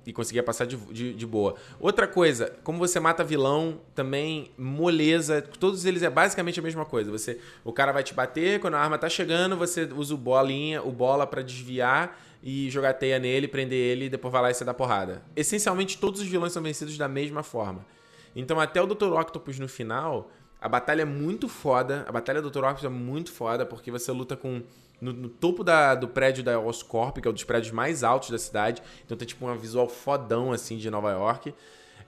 e 0.06 0.12
conseguia 0.12 0.42
passar 0.42 0.66
de, 0.66 0.76
de, 0.76 1.14
de, 1.14 1.26
boa. 1.26 1.54
Outra 1.78 2.06
coisa, 2.06 2.52
como 2.64 2.78
você 2.78 2.98
mata 2.98 3.22
vilão, 3.22 3.80
também 3.94 4.50
moleza. 4.58 5.40
Todos 5.42 5.84
eles 5.84 6.02
é 6.02 6.10
basicamente 6.10 6.58
a 6.58 6.62
mesma 6.62 6.84
coisa. 6.84 7.10
Você, 7.10 7.38
o 7.64 7.72
cara 7.72 7.92
vai 7.92 8.02
te 8.02 8.12
bater, 8.12 8.60
quando 8.60 8.74
a 8.74 8.80
arma 8.80 8.98
tá 8.98 9.08
chegando, 9.08 9.56
você 9.56 9.84
usa 9.84 10.14
o 10.14 10.16
bolinha, 10.18 10.82
o 10.82 10.90
bola 10.90 11.26
para 11.26 11.42
desviar 11.42 12.18
e 12.42 12.68
jogar 12.70 12.94
teia 12.94 13.18
nele, 13.18 13.46
prender 13.46 13.78
ele 13.78 14.06
e 14.06 14.08
depois 14.08 14.32
vai 14.32 14.42
lá 14.42 14.50
e 14.50 14.54
você 14.54 14.64
dá 14.64 14.74
porrada. 14.74 15.22
Essencialmente 15.36 15.98
todos 15.98 16.20
os 16.20 16.26
vilões 16.26 16.52
são 16.52 16.62
vencidos 16.62 16.98
da 16.98 17.06
mesma 17.06 17.42
forma. 17.42 17.86
Então 18.34 18.58
até 18.58 18.82
o 18.82 18.86
Dr. 18.86 19.12
Octopus 19.12 19.58
no 19.58 19.68
final, 19.68 20.30
a 20.62 20.68
batalha 20.68 21.02
é 21.02 21.04
muito 21.04 21.48
foda. 21.48 22.04
A 22.08 22.12
batalha 22.12 22.40
do 22.40 22.48
Dr. 22.48 22.58
Octopus 22.58 22.84
é 22.84 22.88
muito 22.88 23.32
foda 23.32 23.66
porque 23.66 23.90
você 23.90 24.12
luta 24.12 24.36
com 24.36 24.62
no, 25.00 25.12
no 25.12 25.28
topo 25.28 25.64
da, 25.64 25.96
do 25.96 26.06
prédio 26.06 26.44
da 26.44 26.60
Oscorp, 26.60 27.18
que 27.18 27.26
é 27.26 27.30
um 27.30 27.34
dos 27.34 27.42
prédios 27.42 27.72
mais 27.72 28.04
altos 28.04 28.30
da 28.30 28.38
cidade. 28.38 28.80
Então 29.04 29.16
tem 29.16 29.26
tipo 29.26 29.44
um 29.44 29.58
visual 29.58 29.88
fodão 29.88 30.52
assim 30.52 30.76
de 30.76 30.88
Nova 30.88 31.10
York. 31.10 31.52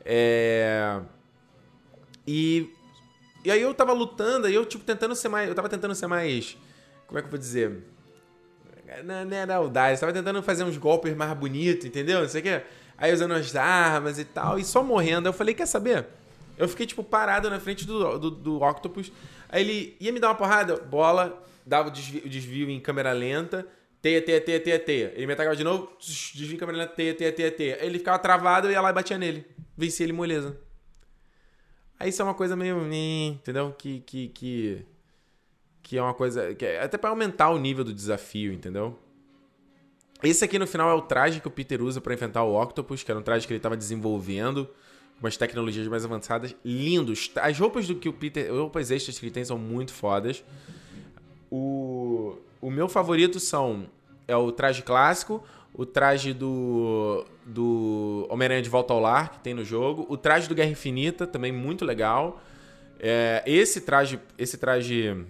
É... 0.04 1.00
E 2.24 2.72
e 3.44 3.50
aí 3.50 3.60
eu 3.60 3.74
tava 3.74 3.92
lutando, 3.92 4.46
aí 4.46 4.54
eu 4.54 4.64
tipo 4.64 4.84
tentando 4.84 5.14
ser 5.16 5.28
mais, 5.28 5.48
eu 5.48 5.54
tava 5.54 5.68
tentando 5.68 5.94
ser 5.94 6.06
mais, 6.06 6.56
como 7.06 7.18
é 7.18 7.22
que 7.22 7.26
eu 7.26 7.30
vou 7.30 7.38
dizer? 7.38 7.84
Não, 9.04 9.24
não 9.24 9.36
era 9.36 9.56
audaz, 9.56 10.00
tava 10.00 10.12
tentando 10.12 10.42
fazer 10.42 10.62
uns 10.64 10.78
golpes 10.78 11.14
mais 11.14 11.36
bonitos, 11.36 11.84
entendeu? 11.84 12.20
Não 12.20 12.28
sei 12.28 12.40
o 12.40 12.44
que. 12.44 12.62
Aí 12.96 13.12
usando 13.12 13.34
as 13.34 13.54
armas 13.56 14.18
e 14.18 14.24
tal, 14.24 14.58
e 14.58 14.64
só 14.64 14.82
morrendo. 14.82 15.28
Eu 15.28 15.32
falei, 15.32 15.54
quer 15.54 15.66
saber? 15.66 16.06
Eu 16.56 16.68
fiquei, 16.68 16.86
tipo, 16.86 17.02
parado 17.02 17.50
na 17.50 17.58
frente 17.58 17.86
do, 17.86 18.18
do, 18.18 18.30
do 18.30 18.62
Octopus. 18.62 19.10
Aí 19.48 19.62
ele 19.62 19.96
ia 20.00 20.12
me 20.12 20.20
dar 20.20 20.28
uma 20.28 20.34
porrada, 20.34 20.76
bola, 20.76 21.42
dava 21.66 21.88
o 21.88 21.90
desvio, 21.90 22.28
desvio 22.28 22.70
em 22.70 22.80
câmera 22.80 23.12
lenta, 23.12 23.66
teia, 24.00 24.20
teia, 24.22 24.40
teia, 24.40 24.60
teia, 24.60 24.78
teia. 24.78 25.12
Ele 25.14 25.26
me 25.26 25.32
atacava 25.32 25.56
de 25.56 25.64
novo, 25.64 25.90
desvio 25.98 26.54
em 26.54 26.58
câmera 26.58 26.78
lenta, 26.78 26.94
teia, 26.94 27.14
teia, 27.14 27.32
teia, 27.32 27.50
teia. 27.50 27.78
Aí 27.80 27.86
ele 27.86 27.98
ficava 27.98 28.18
travado, 28.18 28.68
eu 28.68 28.72
ia 28.72 28.80
lá 28.80 28.90
e 28.90 28.92
batia 28.92 29.18
nele. 29.18 29.46
Venci 29.76 30.02
ele 30.02 30.12
moleza. 30.12 30.56
Aí 31.98 32.10
isso 32.10 32.20
é 32.22 32.24
uma 32.24 32.34
coisa 32.34 32.56
meio. 32.56 32.80
Entendeu? 32.92 33.72
Que. 33.72 34.00
que, 34.00 34.28
que, 34.28 34.86
que 35.82 35.98
é 35.98 36.02
uma 36.02 36.14
coisa. 36.14 36.54
Que 36.54 36.64
é 36.66 36.82
até 36.82 36.98
para 36.98 37.10
aumentar 37.10 37.50
o 37.50 37.58
nível 37.58 37.84
do 37.84 37.92
desafio, 37.92 38.52
entendeu? 38.52 38.98
Esse 40.22 40.44
aqui 40.44 40.58
no 40.58 40.66
final 40.66 40.90
é 40.90 40.94
o 40.94 41.02
traje 41.02 41.40
que 41.40 41.48
o 41.48 41.50
Peter 41.50 41.82
usa 41.82 42.00
para 42.00 42.14
enfrentar 42.14 42.44
o 42.44 42.60
Octopus, 42.60 43.02
que 43.02 43.10
era 43.10 43.20
um 43.20 43.22
traje 43.22 43.46
que 43.46 43.52
ele 43.52 43.58
estava 43.58 43.76
desenvolvendo, 43.76 44.68
umas 45.20 45.36
tecnologias 45.36 45.86
mais 45.88 46.04
avançadas. 46.04 46.54
Lindos. 46.64 47.30
As 47.36 47.58
roupas 47.58 47.86
do 47.86 47.94
que 47.94 48.08
o 48.08 48.12
Peter. 48.12 48.50
As 48.50 48.58
roupas 48.58 48.90
extras 48.90 49.18
que 49.18 49.26
ele 49.26 49.32
tem 49.32 49.44
são 49.44 49.58
muito 49.58 49.92
fodas. 49.92 50.44
O, 51.50 52.36
o 52.60 52.70
meu 52.70 52.88
favorito 52.88 53.38
são 53.38 53.86
é 54.26 54.36
o 54.36 54.50
traje 54.50 54.82
clássico, 54.82 55.42
o 55.72 55.84
traje 55.84 56.32
do, 56.32 57.24
do 57.44 58.26
Homem-Aranha 58.30 58.62
de 58.62 58.70
Volta 58.70 58.92
ao 58.92 59.00
Lar, 59.00 59.32
que 59.32 59.38
tem 59.40 59.54
no 59.54 59.64
jogo, 59.64 60.06
o 60.08 60.16
traje 60.16 60.48
do 60.48 60.54
Guerra 60.54 60.70
Infinita, 60.70 61.26
também 61.26 61.52
muito 61.52 61.84
legal. 61.84 62.40
É, 62.98 63.42
esse 63.46 63.80
traje, 63.80 64.18
esse 64.38 64.56
traje 64.56 65.26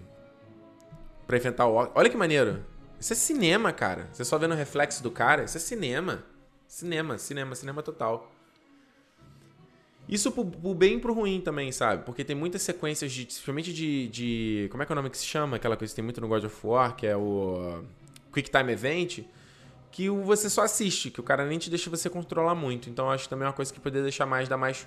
pra 1.27 1.37
enfrentar 1.37 1.67
o 1.67 1.91
Olha 1.93 2.09
que 2.09 2.17
maneiro. 2.17 2.63
Isso 2.99 3.13
é 3.13 3.15
cinema, 3.15 3.73
cara. 3.73 4.07
Você 4.13 4.23
só 4.23 4.37
vendo 4.37 4.53
o 4.53 4.57
reflexo 4.57 5.03
do 5.03 5.11
cara, 5.11 5.43
isso 5.43 5.57
é 5.57 5.59
cinema. 5.59 6.23
Cinema, 6.67 7.17
cinema, 7.17 7.55
cinema 7.55 7.83
total. 7.83 8.31
Isso 10.07 10.31
pro, 10.31 10.45
pro 10.45 10.73
bem 10.75 10.95
e 10.95 10.99
pro 10.99 11.13
ruim 11.13 11.41
também, 11.41 11.71
sabe? 11.71 12.03
Porque 12.03 12.23
tem 12.23 12.35
muitas 12.35 12.61
sequências 12.61 13.11
de. 13.11 13.25
Principalmente 13.25 13.73
de, 13.73 14.07
de. 14.07 14.67
Como 14.69 14.83
é 14.83 14.85
que 14.85 14.91
é 14.91 14.93
o 14.93 14.95
nome 14.95 15.09
que 15.09 15.17
se 15.17 15.25
chama? 15.25 15.57
Aquela 15.57 15.75
coisa 15.75 15.91
que 15.91 15.95
tem 15.95 16.03
muito 16.03 16.21
no 16.21 16.27
God 16.27 16.43
of 16.43 16.55
War, 16.67 16.95
que 16.95 17.07
é 17.07 17.17
o. 17.17 17.83
Quick 18.31 18.49
Time 18.51 18.71
Event. 18.71 19.21
Que 19.91 20.09
você 20.09 20.49
só 20.49 20.63
assiste, 20.63 21.09
que 21.09 21.21
o 21.21 21.23
cara 21.23 21.45
nem 21.45 21.57
te 21.57 21.69
deixa 21.69 21.89
você 21.89 22.09
controlar 22.09 22.53
muito. 22.53 22.89
Então 22.89 23.09
acho 23.09 23.29
também 23.29 23.47
uma 23.47 23.53
coisa 23.53 23.73
que 23.73 23.79
poderia 23.79 24.03
deixar 24.03 24.25
mais, 24.25 24.49
dar 24.49 24.57
mais. 24.57 24.85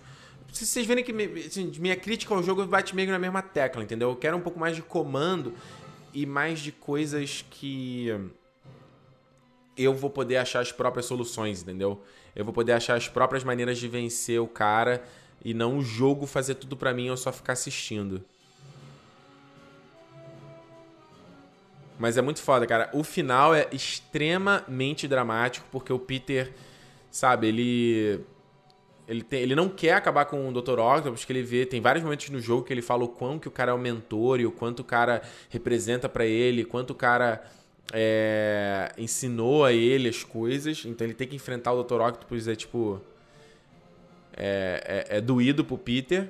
Se 0.52 0.66
vocês 0.66 0.86
verem 0.86 1.02
que 1.02 1.12
assim, 1.46 1.72
minha 1.78 1.96
crítica 1.96 2.34
ao 2.34 2.42
jogo 2.42 2.64
bate 2.66 2.94
meio 2.94 3.10
na 3.10 3.18
mesma 3.18 3.40
tecla, 3.40 3.82
entendeu? 3.82 4.10
Eu 4.10 4.16
quero 4.16 4.36
um 4.36 4.40
pouco 4.40 4.60
mais 4.60 4.76
de 4.76 4.82
comando 4.82 5.54
e 6.12 6.26
mais 6.26 6.60
de 6.60 6.72
coisas 6.72 7.44
que 7.50 8.08
eu 9.78 9.94
vou 9.94 10.10
poder 10.10 10.36
achar 10.36 10.60
as 10.60 10.72
próprias 10.72 11.06
soluções, 11.06 11.62
entendeu? 11.62 12.02
Eu 12.34 12.44
vou 12.44 12.52
poder 12.52 12.72
achar 12.72 12.96
as 12.96 13.08
próprias 13.08 13.44
maneiras 13.44 13.78
de 13.78 13.88
vencer 13.88 14.40
o 14.40 14.46
cara 14.46 15.02
e 15.44 15.54
não 15.54 15.78
o 15.78 15.82
jogo 15.82 16.26
fazer 16.26 16.56
tudo 16.56 16.76
para 16.76 16.92
mim 16.92 17.06
eu 17.06 17.16
só 17.16 17.32
ficar 17.32 17.52
assistindo. 17.54 18.24
Mas 21.98 22.16
é 22.16 22.22
muito 22.22 22.40
foda, 22.40 22.66
cara. 22.66 22.88
O 22.92 23.02
final 23.02 23.54
é 23.54 23.68
extremamente 23.72 25.08
dramático 25.08 25.66
porque 25.72 25.92
o 25.92 25.98
Peter, 25.98 26.52
sabe, 27.10 27.48
ele 27.48 28.24
ele, 29.08 29.22
tem, 29.22 29.40
ele 29.40 29.54
não 29.54 29.70
quer 29.70 29.94
acabar 29.94 30.26
com 30.26 30.46
o 30.46 30.52
Dr. 30.52 30.78
Octopus, 30.78 31.24
que 31.24 31.32
ele 31.32 31.42
vê, 31.42 31.64
tem 31.64 31.80
vários 31.80 32.04
momentos 32.04 32.28
no 32.28 32.38
jogo 32.38 32.62
que 32.62 32.72
ele 32.72 32.82
fala 32.82 33.04
o 33.04 33.08
quão 33.08 33.38
que 33.38 33.48
o 33.48 33.50
cara 33.50 33.72
é 33.72 33.74
o 33.74 33.78
mentor 33.78 34.38
e 34.38 34.44
o 34.44 34.52
quanto 34.52 34.80
o 34.80 34.84
cara 34.84 35.22
representa 35.48 36.10
para 36.10 36.26
ele, 36.26 36.62
quanto 36.62 36.90
o 36.90 36.94
cara 36.94 37.42
é, 37.92 38.92
ensinou 38.98 39.64
a 39.64 39.72
ele 39.72 40.08
as 40.08 40.22
coisas, 40.22 40.84
então 40.84 41.06
ele 41.06 41.14
tem 41.14 41.26
que 41.26 41.36
enfrentar 41.36 41.72
o 41.72 41.82
Dr. 41.82 42.00
Octopus, 42.00 42.48
é 42.48 42.54
tipo. 42.54 43.00
É, 44.36 45.06
é, 45.10 45.16
é 45.18 45.20
doído 45.20 45.64
pro 45.64 45.76
Peter. 45.76 46.28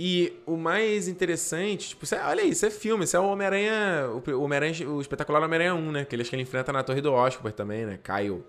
E 0.00 0.40
o 0.46 0.56
mais 0.56 1.08
interessante, 1.08 1.88
tipo, 1.88 2.06
é, 2.14 2.24
olha 2.24 2.42
isso 2.42 2.64
é 2.64 2.70
filme, 2.70 3.04
isso 3.04 3.16
é 3.16 3.20
o 3.20 3.24
Homem-Aranha, 3.24 4.08
o, 4.08 4.42
Homem 4.42 4.60
o 4.86 5.00
espetacular 5.00 5.42
Homem-Aranha 5.42 5.74
1, 5.74 5.92
né? 5.92 6.04
Que 6.04 6.14
ele, 6.14 6.22
acho 6.22 6.30
que 6.30 6.36
ele 6.36 6.44
enfrenta 6.44 6.72
na 6.72 6.84
Torre 6.84 7.00
do 7.00 7.12
Oscar 7.12 7.52
também, 7.52 7.84
né? 7.84 7.98
Cai 8.00 8.30
o, 8.30 8.44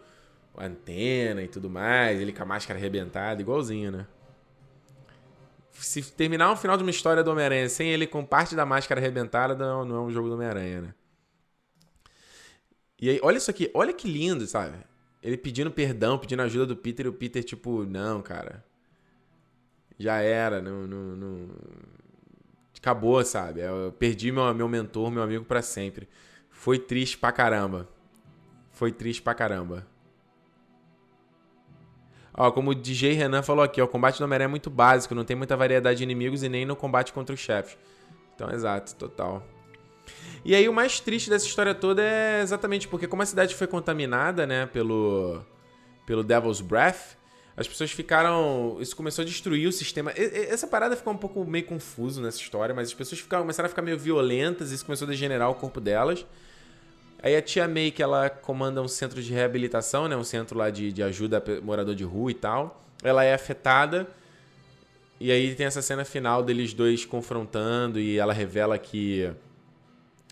a 0.55 0.65
antena 0.65 1.41
e 1.41 1.47
tudo 1.47 1.69
mais, 1.69 2.21
ele 2.21 2.31
com 2.31 2.43
a 2.43 2.45
máscara 2.45 2.77
arrebentada, 2.77 3.41
igualzinho, 3.41 3.91
né? 3.91 4.05
Se 5.71 6.03
terminar 6.11 6.51
o 6.51 6.55
final 6.55 6.77
de 6.77 6.83
uma 6.83 6.91
história 6.91 7.23
do 7.23 7.31
Homem-Aranha 7.31 7.67
sem 7.67 7.89
ele 7.89 8.05
com 8.05 8.23
parte 8.23 8.55
da 8.55 8.65
máscara 8.65 9.01
arrebentada, 9.01 9.55
não, 9.55 9.85
não 9.85 9.95
é 9.95 9.99
um 10.01 10.11
jogo 10.11 10.27
do 10.27 10.35
Homem-Aranha, 10.35 10.81
né? 10.81 10.93
E 13.01 13.09
aí, 13.09 13.19
olha 13.23 13.37
isso 13.37 13.49
aqui, 13.49 13.71
olha 13.73 13.93
que 13.93 14.07
lindo, 14.07 14.45
sabe? 14.45 14.77
Ele 15.23 15.37
pedindo 15.37 15.71
perdão, 15.71 16.17
pedindo 16.17 16.41
ajuda 16.41 16.67
do 16.67 16.75
Peter 16.75 17.05
e 17.05 17.09
o 17.09 17.13
Peter, 17.13 17.43
tipo, 17.43 17.85
não, 17.85 18.21
cara 18.21 18.63
já 19.99 20.21
era, 20.21 20.61
não, 20.61 20.87
não, 20.87 21.15
não... 21.15 21.49
acabou, 22.77 23.23
sabe? 23.25 23.59
Eu 23.59 23.93
perdi 23.99 24.31
meu, 24.31 24.51
meu 24.55 24.67
mentor, 24.69 25.11
meu 25.11 25.21
amigo 25.21 25.43
para 25.43 25.61
sempre. 25.61 26.07
Foi 26.49 26.79
triste 26.79 27.17
pra 27.17 27.33
caramba. 27.33 27.87
Foi 28.71 28.93
triste 28.93 29.21
pra 29.21 29.33
caramba. 29.33 29.85
Ó, 32.33 32.49
como 32.51 32.71
o 32.71 32.75
DJ 32.75 33.13
Renan 33.13 33.43
falou 33.43 33.63
aqui, 33.63 33.81
ó, 33.81 33.85
o 33.85 33.87
combate 33.87 34.17
do 34.17 34.23
Homem-Aranha 34.23 34.47
é 34.47 34.49
muito 34.49 34.69
básico, 34.69 35.13
não 35.13 35.25
tem 35.25 35.35
muita 35.35 35.57
variedade 35.57 35.97
de 35.97 36.03
inimigos 36.03 36.41
e 36.41 36.47
nem 36.47 36.65
no 36.65 36.75
combate 36.75 37.11
contra 37.11 37.35
os 37.35 37.39
chefes. 37.41 37.77
Então, 38.33 38.49
exato, 38.49 38.95
total. 38.95 39.45
E 40.43 40.55
aí 40.55 40.67
o 40.69 40.73
mais 40.73 40.99
triste 40.99 41.29
dessa 41.29 41.45
história 41.45 41.75
toda 41.75 42.01
é 42.01 42.41
exatamente 42.41 42.87
porque 42.87 43.07
como 43.07 43.21
a 43.21 43.25
cidade 43.25 43.55
foi 43.55 43.67
contaminada, 43.67 44.45
né, 44.45 44.65
pelo 44.65 45.41
pelo 46.05 46.23
Devil's 46.23 46.59
Breath, 46.59 47.19
as 47.55 47.67
pessoas 47.67 47.91
ficaram. 47.91 48.77
Isso 48.79 48.95
começou 48.95 49.21
a 49.21 49.25
destruir 49.25 49.67
o 49.67 49.71
sistema. 49.71 50.11
Essa 50.15 50.65
parada 50.65 50.95
ficou 50.95 51.13
um 51.13 51.17
pouco 51.17 51.45
meio 51.45 51.65
confuso 51.65 52.21
nessa 52.21 52.39
história, 52.39 52.73
mas 52.73 52.87
as 52.87 52.93
pessoas 52.93 53.19
ficaram, 53.19 53.43
começaram 53.43 53.67
a 53.67 53.69
ficar 53.69 53.81
meio 53.81 53.99
violentas, 53.99 54.71
isso 54.71 54.85
começou 54.85 55.05
a 55.05 55.11
degenerar 55.11 55.51
o 55.51 55.55
corpo 55.55 55.81
delas. 55.81 56.25
Aí 57.21 57.35
a 57.35 57.41
tia 57.41 57.67
May, 57.67 57.91
que 57.91 58.01
ela 58.01 58.29
comanda 58.29 58.81
um 58.81 58.87
centro 58.87 59.21
de 59.21 59.33
reabilitação, 59.33 60.07
né? 60.07 60.15
Um 60.15 60.23
centro 60.23 60.57
lá 60.57 60.69
de, 60.69 60.93
de 60.93 61.03
ajuda 61.03 61.43
a 61.45 61.61
morador 61.61 61.93
de 61.93 62.05
rua 62.05 62.31
e 62.31 62.33
tal. 62.33 62.81
Ela 63.03 63.25
é 63.25 63.33
afetada. 63.33 64.07
E 65.19 65.29
aí 65.29 65.53
tem 65.53 65.65
essa 65.65 65.81
cena 65.81 66.05
final 66.05 66.41
deles 66.41 66.73
dois 66.73 67.05
confrontando 67.05 67.99
e 67.99 68.17
ela 68.17 68.31
revela 68.31 68.77
que 68.77 69.29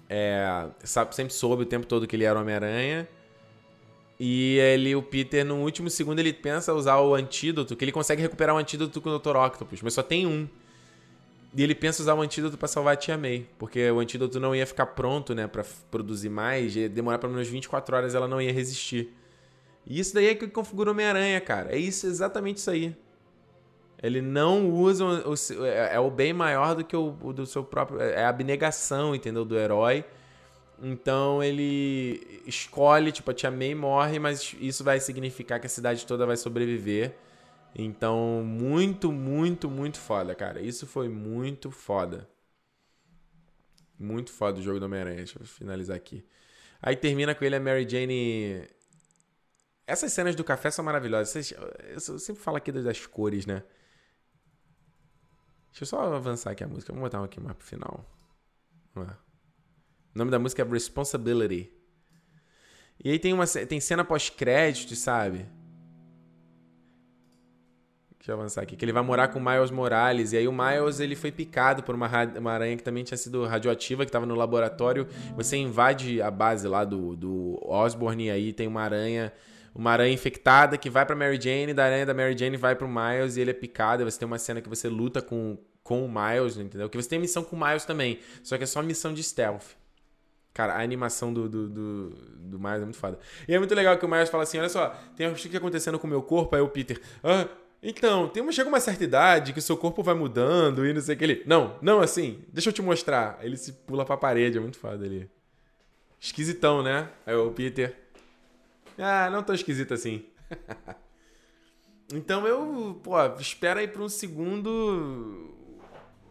é, 0.09 0.67
sabe, 0.83 1.15
sempre 1.15 1.33
soube 1.33 1.63
o 1.63 1.65
tempo 1.65 1.85
todo 1.85 2.07
que 2.07 2.15
ele 2.15 2.23
era 2.23 2.39
Homem-Aranha. 2.39 3.07
E 4.19 4.57
ele, 4.57 4.95
o 4.95 5.03
Peter, 5.03 5.45
no 5.45 5.61
último 5.61 5.89
segundo, 5.89 6.19
ele 6.19 6.33
pensa 6.33 6.73
usar 6.73 6.97
o 6.97 7.13
antídoto, 7.13 7.75
que 7.75 7.85
ele 7.85 7.91
consegue 7.91 8.21
recuperar 8.21 8.55
o 8.55 8.57
antídoto 8.57 8.99
com 8.99 9.09
o 9.09 9.19
Dr. 9.19 9.35
Octopus, 9.35 9.81
mas 9.81 9.93
só 9.93 10.01
tem 10.01 10.25
um. 10.25 10.47
E 11.55 11.63
ele 11.63 11.75
pensa 11.75 12.01
usar 12.01 12.15
o 12.15 12.21
antídoto 12.21 12.57
para 12.57 12.67
salvar 12.67 12.93
a 12.93 12.97
Tia 12.97 13.17
May, 13.17 13.45
porque 13.59 13.89
o 13.91 13.99
antídoto 13.99 14.39
não 14.39 14.55
ia 14.55 14.65
ficar 14.65 14.87
pronto, 14.87 15.33
né, 15.35 15.47
para 15.47 15.63
produzir 15.89 16.29
mais, 16.29 16.75
ia 16.75 16.89
demorar 16.89 17.19
pelo 17.19 17.33
menos 17.33 17.47
24 17.47 17.95
horas, 17.95 18.15
ela 18.15 18.27
não 18.27 18.41
ia 18.41 18.51
resistir. 18.51 19.13
E 19.85 19.99
isso 19.99 20.13
daí 20.13 20.27
é 20.27 20.35
que 20.35 20.47
configura 20.47 20.91
Homem-Aranha, 20.91 21.39
cara. 21.39 21.73
É 21.73 21.77
isso, 21.77 22.07
exatamente 22.07 22.57
isso 22.57 22.69
aí. 22.69 22.95
Ele 24.01 24.21
não 24.21 24.69
usa 24.69 25.03
o, 25.05 25.31
o, 25.31 25.65
é, 25.65 25.95
é 25.95 25.99
o 25.99 26.11
bem 26.11 26.33
maior 26.33 26.75
do 26.75 26.83
que 26.83 26.95
o, 26.95 27.17
o 27.21 27.33
do 27.33 27.45
seu 27.45 27.63
próprio, 27.63 27.99
é 27.99 28.23
a 28.23 28.29
abnegação, 28.29 29.15
entendeu, 29.15 29.43
do 29.43 29.57
herói 29.57 30.05
então 30.81 31.43
ele 31.43 32.41
escolhe, 32.45 33.11
tipo, 33.11 33.31
a 33.31 33.33
Tia 33.33 33.49
May 33.49 33.73
morre, 33.73 34.19
mas 34.19 34.55
isso 34.59 34.83
vai 34.83 34.99
significar 34.99 35.59
que 35.59 35.65
a 35.65 35.69
cidade 35.69 36.05
toda 36.05 36.25
vai 36.25 36.37
sobreviver. 36.37 37.15
Então, 37.75 38.43
muito, 38.43 39.11
muito, 39.11 39.69
muito 39.69 39.99
foda, 39.99 40.35
cara. 40.35 40.61
Isso 40.61 40.85
foi 40.85 41.09
muito 41.09 41.71
foda. 41.71 42.29
Muito 43.99 44.31
foda 44.31 44.59
o 44.59 44.61
jogo 44.63 44.79
do 44.79 44.85
Homem-Aranha. 44.85 45.17
Deixa 45.17 45.39
eu 45.39 45.45
finalizar 45.45 45.95
aqui. 45.95 46.23
Aí 46.81 46.95
termina 46.95 47.33
com 47.33 47.43
ele 47.43 47.55
a 47.55 47.59
Mary 47.59 47.87
Jane. 47.89 48.67
Essas 49.87 50.13
cenas 50.13 50.35
do 50.35 50.43
café 50.43 50.69
são 50.69 50.85
maravilhosas. 50.85 51.53
Eu 51.89 52.19
sempre 52.19 52.41
falo 52.41 52.57
aqui 52.57 52.71
das 52.71 53.05
cores, 53.07 53.45
né? 53.47 53.63
Deixa 55.71 55.83
eu 55.83 55.87
só 55.87 56.13
avançar 56.13 56.51
aqui 56.51 56.63
a 56.63 56.67
música. 56.67 56.91
Vamos 56.91 57.07
botar 57.07 57.19
uma 57.19 57.25
aqui 57.25 57.39
mais 57.39 57.55
pro 57.55 57.65
final. 57.65 58.05
Vamos 58.93 59.09
lá. 59.09 59.19
O 60.15 60.17
nome 60.17 60.31
da 60.31 60.39
música 60.39 60.61
é 60.61 60.65
Responsibility. 60.65 61.71
E 63.03 63.11
aí 63.11 63.19
tem 63.19 63.33
uma 63.33 63.45
tem 63.45 63.79
cena 63.79 64.03
pós-crédito, 64.03 64.95
sabe? 64.95 65.45
Deixa 68.17 68.31
eu 68.31 68.35
avançar 68.35 68.61
aqui. 68.61 68.75
Que 68.75 68.83
ele 68.83 68.91
vai 68.91 69.03
morar 69.03 69.29
com 69.29 69.39
o 69.39 69.41
Miles 69.41 69.71
Morales. 69.71 70.33
E 70.33 70.37
aí 70.37 70.47
o 70.47 70.51
Miles 70.51 70.99
ele 70.99 71.15
foi 71.15 71.31
picado 71.31 71.83
por 71.83 71.95
uma, 71.95 72.09
uma 72.37 72.51
aranha 72.51 72.75
que 72.75 72.83
também 72.83 73.03
tinha 73.03 73.17
sido 73.17 73.45
radioativa, 73.45 74.03
que 74.03 74.09
estava 74.09 74.25
no 74.25 74.35
laboratório. 74.35 75.07
Você 75.35 75.55
invade 75.55 76.21
a 76.21 76.29
base 76.29 76.67
lá 76.67 76.83
do, 76.83 77.15
do 77.15 77.59
Osborne 77.61 78.25
e 78.25 78.31
aí 78.31 78.51
tem 78.51 78.67
uma 78.67 78.81
aranha. 78.81 79.31
Uma 79.73 79.91
aranha 79.91 80.13
infectada 80.13 80.77
que 80.77 80.89
vai 80.89 81.05
pra 81.05 81.15
Mary 81.15 81.39
Jane, 81.39 81.73
da 81.73 81.85
aranha 81.85 82.05
da 82.05 82.13
Mary 82.13 82.37
Jane 82.37 82.57
vai 82.57 82.75
pro 82.75 82.87
Miles 82.87 83.37
e 83.37 83.41
ele 83.41 83.51
é 83.51 83.53
picado. 83.53 84.01
E 84.01 84.05
você 84.05 84.19
tem 84.19 84.25
uma 84.25 84.39
cena 84.39 84.61
que 84.61 84.69
você 84.69 84.89
luta 84.89 85.21
com, 85.21 85.57
com 85.83 86.05
o 86.05 86.09
Miles, 86.09 86.57
entendeu? 86.57 86.89
Que 86.89 86.97
você 86.97 87.09
tem 87.09 87.19
missão 87.19 87.43
com 87.43 87.55
o 87.55 87.59
Miles 87.59 87.85
também. 87.85 88.19
Só 88.43 88.57
que 88.57 88.63
é 88.63 88.67
só 88.67 88.81
missão 88.81 89.13
de 89.13 89.23
stealth. 89.23 89.75
Cara, 90.53 90.73
a 90.73 90.81
animação 90.81 91.31
do, 91.31 91.47
do, 91.47 91.69
do, 91.69 92.09
do 92.09 92.59
Miles 92.59 92.81
é 92.81 92.85
muito 92.85 92.97
foda. 92.97 93.19
E 93.47 93.53
é 93.53 93.59
muito 93.59 93.75
legal 93.75 93.95
que 93.97 94.05
o 94.05 94.09
Miles 94.09 94.29
fala 94.29 94.43
assim: 94.43 94.57
olha 94.57 94.69
só, 94.69 94.89
tem 95.15 95.27
algo 95.27 95.37
que 95.37 95.55
acontecendo 95.55 95.99
com 95.99 96.07
o 96.07 96.09
meu 96.09 96.23
corpo. 96.23 96.55
Aí 96.55 96.61
o 96.61 96.67
Peter, 96.67 96.99
ah, 97.23 97.47
então, 97.81 98.27
tem 98.27 98.41
uma, 98.41 98.51
chega 98.51 98.67
uma 98.67 98.79
certa 98.79 99.03
idade 99.03 99.53
que 99.53 99.59
o 99.59 99.61
seu 99.61 99.77
corpo 99.77 100.01
vai 100.01 100.15
mudando 100.15 100.85
e 100.85 100.93
não 100.93 101.01
sei 101.01 101.15
o 101.15 101.17
que. 101.17 101.23
Ele, 101.23 101.43
não, 101.45 101.77
não 101.81 101.99
assim, 101.99 102.39
deixa 102.51 102.69
eu 102.69 102.73
te 102.73 102.81
mostrar. 102.81 103.37
Ele 103.41 103.55
se 103.55 103.71
pula 103.71 104.03
pra 104.03 104.17
parede, 104.17 104.57
é 104.57 104.61
muito 104.61 104.79
foda 104.79 105.05
ali. 105.05 105.29
Esquisitão, 106.19 106.81
né? 106.81 107.07
Aí 107.25 107.35
o 107.35 107.51
Peter, 107.51 107.95
ah, 108.97 109.29
não 109.29 109.43
tão 109.43 109.55
esquisito 109.55 109.93
assim. 109.93 110.25
então 112.13 112.47
eu, 112.47 112.99
pô, 113.03 113.13
espera 113.39 113.79
aí 113.79 113.87
pra 113.87 114.01
um 114.01 114.09
segundo 114.09 115.55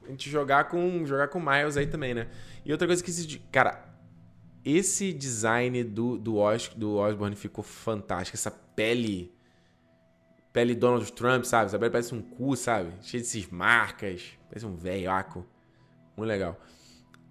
a 0.05 0.11
gente 0.11 0.31
jogar 0.31 0.69
com 0.69 1.05
jogar 1.05 1.29
com 1.29 1.41
Miles 1.41 1.77
aí 1.77 1.87
também, 1.87 2.15
né? 2.15 2.29
E 2.65 2.73
outra 2.73 2.87
coisa 2.87 3.03
que 3.03 3.39
cara, 3.51 3.87
esse 4.65 5.13
design 5.13 5.85
do, 5.85 6.19
do, 6.19 6.39
Os, 6.39 6.69
do 6.71 6.97
Osborne 6.97 7.37
ficou 7.37 7.63
fantástico. 7.63 8.37
Essa 8.37 8.51
pele. 8.51 9.33
Pele 10.53 10.75
Donald 10.75 11.13
Trump, 11.13 11.45
sabe? 11.45 11.67
Essa 11.67 11.79
pele 11.79 11.91
parece 11.91 12.13
um 12.13 12.21
cu, 12.21 12.57
sabe? 12.57 12.91
Cheio 13.03 13.23
dessas 13.23 13.47
marcas. 13.47 14.37
Parece 14.49 14.67
um 14.67 14.75
velhaco. 14.75 15.47
Muito 16.17 16.29
legal. 16.29 16.61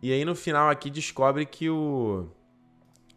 E 0.02 0.14
aí 0.14 0.24
no 0.24 0.34
final 0.34 0.70
aqui 0.70 0.90
descobre 0.90 1.46
que 1.46 1.70
o. 1.70 2.30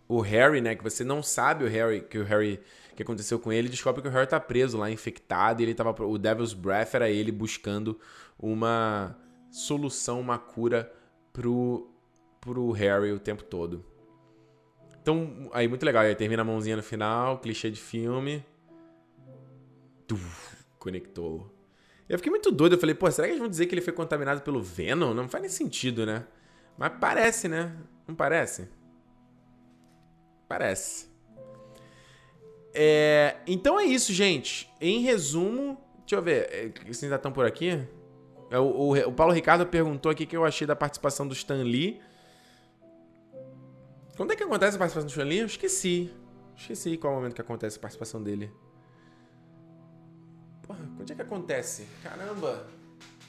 O 0.09 0.21
Harry, 0.21 0.61
né? 0.61 0.75
Que 0.75 0.83
você 0.83 1.05
não 1.05 1.23
sabe 1.23 1.65
o 1.65 1.69
Harry. 1.69 2.01
Que 2.01 2.19
o 2.19 2.25
Harry. 2.25 2.61
que 2.97 3.03
aconteceu 3.03 3.39
com 3.39 3.53
ele. 3.53 3.69
Descobre 3.69 4.01
que 4.01 4.09
o 4.09 4.11
Harry 4.11 4.27
tá 4.27 4.41
preso 4.41 4.79
lá, 4.79 4.91
infectado. 4.91 5.61
E 5.61 5.67
ele 5.67 5.75
tava. 5.75 5.95
O 6.05 6.17
Devil's 6.17 6.55
Breath 6.55 6.95
era 6.95 7.11
ele 7.11 7.31
buscando 7.31 8.01
uma 8.39 9.17
solução, 9.51 10.21
uma 10.21 10.39
cura 10.39 10.91
pro, 11.33 11.91
pro 12.41 12.71
Harry 12.73 13.13
o 13.13 13.21
tempo 13.21 13.45
todo. 13.45 13.85
Então, 15.03 15.51
aí 15.53 15.69
muito 15.69 15.85
legal. 15.85 16.03
Aí 16.03 16.15
termina 16.15 16.43
a 16.43 16.45
mãozinha 16.45 16.77
no 16.77 16.83
final, 16.83 17.39
clichê 17.39 17.71
de 17.71 17.81
filme. 17.81 18.45
Tuf, 20.07 20.57
conectou. 20.79 21.55
Eu 22.09 22.19
fiquei 22.19 22.31
muito 22.31 22.51
doido. 22.51 22.75
Eu 22.75 22.79
falei, 22.79 22.95
pô, 22.95 23.11
será 23.11 23.27
que 23.27 23.33
eles 23.33 23.41
vão 23.41 23.49
dizer 23.49 23.67
que 23.67 23.75
ele 23.75 23.83
foi 23.83 23.93
contaminado 23.93 24.41
pelo 24.41 24.63
Venom? 24.63 25.13
Não 25.13 25.29
faz 25.29 25.43
nem 25.43 25.51
sentido, 25.51 26.07
né? 26.07 26.27
Mas 26.79 26.93
parece, 26.99 27.49
né? 27.49 27.77
Não 28.07 28.15
parece? 28.15 28.69
Parece. 30.49 31.09
É, 32.73 33.37
então 33.47 33.79
é 33.79 33.85
isso, 33.85 34.13
gente. 34.13 34.73
Em 34.81 35.01
resumo, 35.01 35.79
deixa 36.01 36.17
eu 36.17 36.23
ver. 36.23 36.49
É, 36.51 36.73
vocês 36.83 37.05
ainda 37.05 37.17
estão 37.17 37.31
por 37.31 37.45
aqui? 37.45 37.87
É, 38.51 38.59
o, 38.59 38.65
o, 38.65 38.99
o 39.09 39.13
Paulo 39.13 39.33
Ricardo 39.33 39.67
perguntou 39.67 40.11
aqui 40.11 40.25
o 40.25 40.27
que 40.27 40.37
eu 40.37 40.45
achei 40.45 40.67
da 40.67 40.75
participação 40.75 41.29
do 41.29 41.35
Stan 41.35 41.63
Lee. 41.63 42.01
Quando 44.19 44.33
é 44.33 44.37
que 44.37 44.43
acontece 44.43 44.75
a 44.75 44.79
participação 44.81 45.07
do 45.07 45.13
Chun-Li? 45.13 45.39
Eu 45.39 45.47
esqueci. 45.47 46.11
Esqueci 46.57 46.97
qual 46.97 47.13
é 47.13 47.17
o 47.17 47.19
momento 47.21 47.35
que 47.37 47.41
acontece 47.41 47.79
a 47.79 47.81
participação 47.81 48.21
dele. 48.21 48.51
Porra, 50.61 50.85
quando 50.97 51.13
é 51.13 51.15
que 51.15 51.23
acontece? 51.23 51.87
Caramba! 52.03 52.67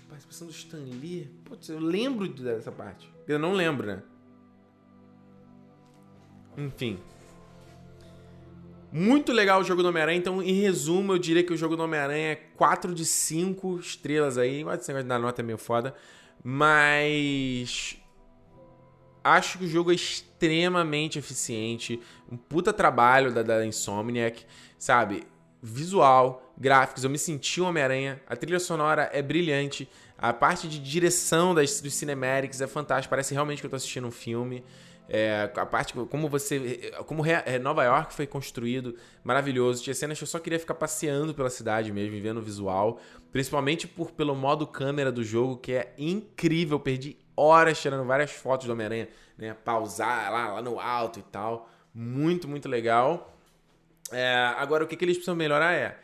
Participação 0.09 0.47
do 0.47 0.51
Stan 0.51 0.79
Lee? 0.79 1.31
Putz, 1.45 1.69
eu 1.69 1.77
lembro 1.77 2.27
dessa 2.27 2.71
parte. 2.71 3.07
Eu 3.27 3.37
não 3.37 3.53
lembro, 3.53 3.85
né? 3.85 4.01
Enfim. 6.57 6.99
Muito 8.91 9.31
legal 9.31 9.61
o 9.61 9.63
jogo 9.63 9.83
do 9.83 9.89
Homem-Aranha. 9.89 10.17
Então, 10.17 10.41
em 10.41 10.61
resumo, 10.61 11.13
eu 11.13 11.19
diria 11.19 11.43
que 11.43 11.53
o 11.53 11.57
jogo 11.57 11.75
do 11.75 11.83
Homem-Aranha 11.83 12.31
é 12.31 12.35
4 12.35 12.93
de 12.93 13.05
5 13.05 13.79
estrelas 13.79 14.37
aí. 14.37 14.61
Esse 14.61 14.87
negócio 14.87 15.07
dar 15.07 15.19
nota 15.19 15.41
é 15.41 15.43
meio 15.43 15.59
foda. 15.59 15.93
Mas 16.43 17.97
acho 19.23 19.59
que 19.59 19.65
o 19.65 19.67
jogo 19.67 19.91
é 19.91 19.95
extremamente 19.95 21.19
eficiente. 21.19 21.99
Um 22.31 22.37
puta 22.37 22.73
trabalho 22.73 23.31
da, 23.31 23.43
da 23.43 23.65
Insomniac, 23.65 24.45
sabe? 24.77 25.23
Visual, 25.61 26.53
gráficos, 26.57 27.03
eu 27.03 27.09
me 27.09 27.17
senti 27.17 27.61
um 27.61 27.65
Homem-Aranha. 27.65 28.21
A 28.27 28.35
trilha 28.35 28.59
sonora 28.59 29.09
é 29.13 29.21
brilhante. 29.21 29.87
A 30.17 30.33
parte 30.33 30.67
de 30.67 30.79
direção 30.79 31.53
das, 31.53 31.79
dos 31.79 31.93
cinematics 31.93 32.59
é 32.59 32.67
fantástica, 32.67 33.09
parece 33.09 33.33
realmente 33.33 33.59
que 33.59 33.65
eu 33.65 33.69
tô 33.69 33.75
assistindo 33.75 34.07
um 34.07 34.11
filme. 34.11 34.63
É, 35.11 35.51
a 35.55 35.65
parte 35.65 35.93
como 35.93 36.29
você 36.29 36.91
como 37.07 37.25
é, 37.25 37.57
Nova 37.57 37.83
York 37.83 38.13
foi 38.13 38.27
construído 38.27 38.95
maravilhoso 39.23 39.81
tinha 39.81 39.93
cenas 39.95 40.19
que 40.19 40.23
eu 40.23 40.27
só 40.27 40.37
queria 40.37 40.59
ficar 40.59 40.75
passeando 40.75 41.33
pela 41.33 41.49
cidade 41.49 41.91
mesmo 41.91 42.21
vendo 42.21 42.37
o 42.37 42.43
visual 42.43 42.99
principalmente 43.31 43.87
por 43.87 44.11
pelo 44.11 44.35
modo 44.35 44.67
câmera 44.67 45.11
do 45.11 45.23
jogo 45.23 45.57
que 45.57 45.71
é 45.71 45.95
incrível 45.97 46.79
perdi 46.79 47.17
horas 47.35 47.81
tirando 47.81 48.05
várias 48.05 48.31
fotos 48.31 48.67
do 48.67 48.73
Homem-Aranha 48.73 49.09
né 49.35 49.55
pausar 49.65 50.31
lá, 50.31 50.53
lá 50.53 50.61
no 50.61 50.79
alto 50.79 51.17
e 51.17 51.23
tal 51.23 51.67
muito 51.91 52.47
muito 52.47 52.69
legal 52.69 53.35
é, 54.11 54.53
agora 54.57 54.83
o 54.83 54.87
que, 54.87 54.95
que 54.95 55.03
eles 55.03 55.17
precisam 55.17 55.35
melhorar 55.35 55.73
é 55.73 55.97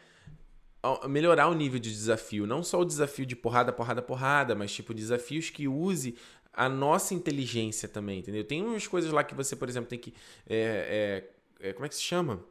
melhorar 1.07 1.47
o 1.47 1.53
nível 1.55 1.79
de 1.79 1.89
desafio. 1.89 2.45
Não 2.45 2.63
só 2.63 2.79
o 2.79 2.85
desafio 2.85 3.25
de 3.25 3.35
porrada, 3.35 3.71
porrada, 3.71 4.01
porrada, 4.01 4.53
mas 4.53 4.71
tipo 4.71 4.93
desafios 4.93 5.49
que 5.49 5.67
use 5.67 6.15
a 6.55 6.69
nossa 6.69 7.13
inteligência 7.13 7.87
também, 7.87 8.19
entendeu? 8.19 8.43
Tem 8.43 8.61
umas 8.61 8.87
coisas 8.87 9.11
lá 9.11 9.23
que 9.23 9.35
você, 9.35 9.55
por 9.55 9.67
exemplo, 9.67 9.89
tem 9.89 9.99
que. 9.99 10.13
É, 10.47 11.25
é, 11.61 11.69
é, 11.69 11.73
como 11.73 11.85
é 11.85 11.89
que 11.89 11.95
se 11.95 12.01
chama? 12.01 12.43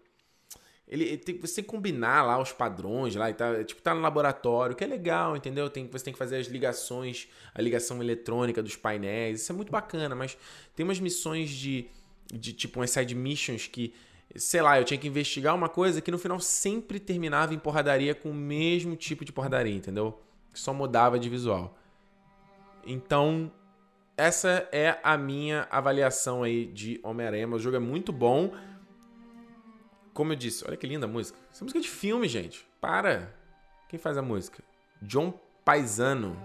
Ele, 0.86 1.16
tem, 1.16 1.38
você 1.38 1.56
tem 1.56 1.64
que 1.64 1.70
combinar 1.70 2.22
lá 2.22 2.38
os 2.38 2.52
padrões 2.52 3.14
lá 3.16 3.30
e 3.30 3.34
tá, 3.34 3.64
tipo, 3.64 3.80
tá 3.80 3.94
no 3.94 4.02
laboratório, 4.02 4.76
que 4.76 4.84
é 4.84 4.86
legal, 4.86 5.34
entendeu? 5.34 5.70
Tem, 5.70 5.88
você 5.88 6.04
tem 6.04 6.12
que 6.12 6.18
fazer 6.18 6.36
as 6.36 6.46
ligações, 6.46 7.26
a 7.54 7.62
ligação 7.62 8.02
eletrônica 8.02 8.62
dos 8.62 8.76
painéis, 8.76 9.40
isso 9.40 9.50
é 9.50 9.54
muito 9.54 9.72
bacana, 9.72 10.14
mas 10.14 10.36
tem 10.76 10.84
umas 10.84 11.00
missões 11.00 11.48
de, 11.48 11.86
de 12.30 12.52
tipo, 12.52 12.80
umas 12.80 12.90
side 12.90 13.14
missions 13.14 13.66
que 13.66 13.94
sei 14.36 14.60
lá, 14.62 14.78
eu 14.78 14.84
tinha 14.84 14.98
que 14.98 15.06
investigar 15.06 15.54
uma 15.54 15.68
coisa 15.68 16.00
que 16.00 16.10
no 16.10 16.18
final 16.18 16.40
sempre 16.40 16.98
terminava 16.98 17.54
em 17.54 17.58
porradaria 17.58 18.14
com 18.14 18.30
o 18.30 18.34
mesmo 18.34 18.96
tipo 18.96 19.24
de 19.24 19.32
porradaria, 19.32 19.74
entendeu? 19.74 20.20
Só 20.52 20.74
mudava 20.74 21.18
de 21.18 21.28
visual. 21.28 21.78
Então, 22.86 23.50
essa 24.16 24.68
é 24.70 24.98
a 25.03 25.16
minha 25.18 25.66
avaliação 25.70 26.42
aí 26.42 26.66
de 26.66 27.00
Homem-Aranha. 27.03 27.48
O 27.48 27.59
jogo 27.59 27.77
é 27.77 27.81
muito 27.81 28.12
bom. 28.12 28.55
Como 30.12 30.33
eu 30.33 30.37
disse, 30.37 30.64
olha 30.66 30.77
que 30.77 30.87
linda 30.87 31.07
a 31.07 31.09
música. 31.09 31.38
Essa 31.50 31.64
música 31.64 31.81
é 31.81 31.83
de 31.83 31.88
filme, 31.88 32.29
gente. 32.29 32.64
Para. 32.81 33.35
Quem 33.88 33.98
faz 33.98 34.16
a 34.16 34.22
música? 34.22 34.62
John 35.03 35.33
Paisano. 35.64 36.37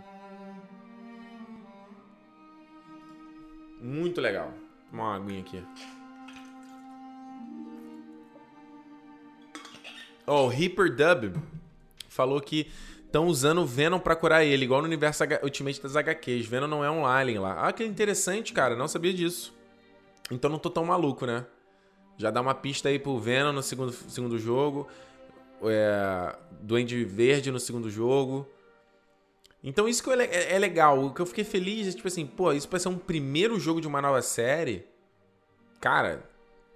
Muito 3.79 4.19
legal. 4.19 4.51
Vou 4.91 5.01
uma 5.01 5.15
aguinha 5.15 5.41
aqui. 5.41 5.63
Oh, 10.25 10.47
Reaper 10.47 10.95
Dub 10.95 11.41
falou 12.07 12.41
que 12.41 12.71
estão 13.09 13.25
usando 13.25 13.65
Venom 13.65 13.99
para 13.99 14.15
curar 14.15 14.45
ele, 14.45 14.63
igual 14.63 14.81
no 14.81 14.87
universo 14.87 15.23
Ultimate 15.41 15.81
das 15.81 15.95
HQs. 15.95 16.45
Venom 16.45 16.67
não 16.67 16.85
é 16.85 16.91
um 16.91 17.05
alien 17.05 17.39
lá. 17.39 17.67
Ah, 17.67 17.73
que 17.73 17.83
interessante, 17.83 18.53
cara. 18.53 18.75
Não 18.75 18.87
sabia 18.87 19.11
disso. 19.11 19.53
Então 20.31 20.49
não 20.49 20.59
tô 20.59 20.69
tão 20.69 20.85
maluco, 20.85 21.25
né? 21.25 21.45
Já 22.17 22.29
dá 22.29 22.39
uma 22.39 22.53
pista 22.53 22.87
aí 22.87 22.99
pro 22.99 23.17
Venom 23.17 23.51
no 23.51 23.63
segundo, 23.63 23.91
segundo 23.91 24.37
jogo. 24.37 24.87
É, 25.63 26.35
Duende 26.61 27.03
Verde 27.03 27.51
no 27.51 27.59
segundo 27.59 27.89
jogo. 27.89 28.47
Então 29.63 29.89
isso 29.89 30.03
que 30.03 30.09
é, 30.11 30.25
é, 30.25 30.55
é, 30.55 30.59
legal. 30.59 31.03
O 31.03 31.13
que 31.13 31.21
eu 31.21 31.25
fiquei 31.25 31.43
feliz 31.43 31.87
é 31.87 31.91
tipo 31.91 32.07
assim, 32.07 32.27
pô, 32.27 32.53
isso 32.53 32.69
vai 32.69 32.79
ser 32.79 32.89
um 32.89 32.97
primeiro 32.97 33.59
jogo 33.59 33.81
de 33.81 33.87
uma 33.87 34.01
nova 34.01 34.21
série. 34.21 34.85
Cara, 35.81 36.23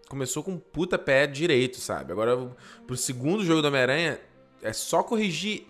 começou 0.10 0.43
com 0.43 0.54
um 0.54 0.60
puta 0.60 0.98
pé 0.98 1.28
direito, 1.28 1.78
sabe? 1.78 2.12
Agora, 2.12 2.36
pro 2.88 2.98
segundo 2.98 3.46
jogo 3.46 3.62
do 3.62 3.67
Homem-Aranha, 3.67 4.19
é 4.63 4.73
só 4.73 5.04
corrigir. 5.04 5.65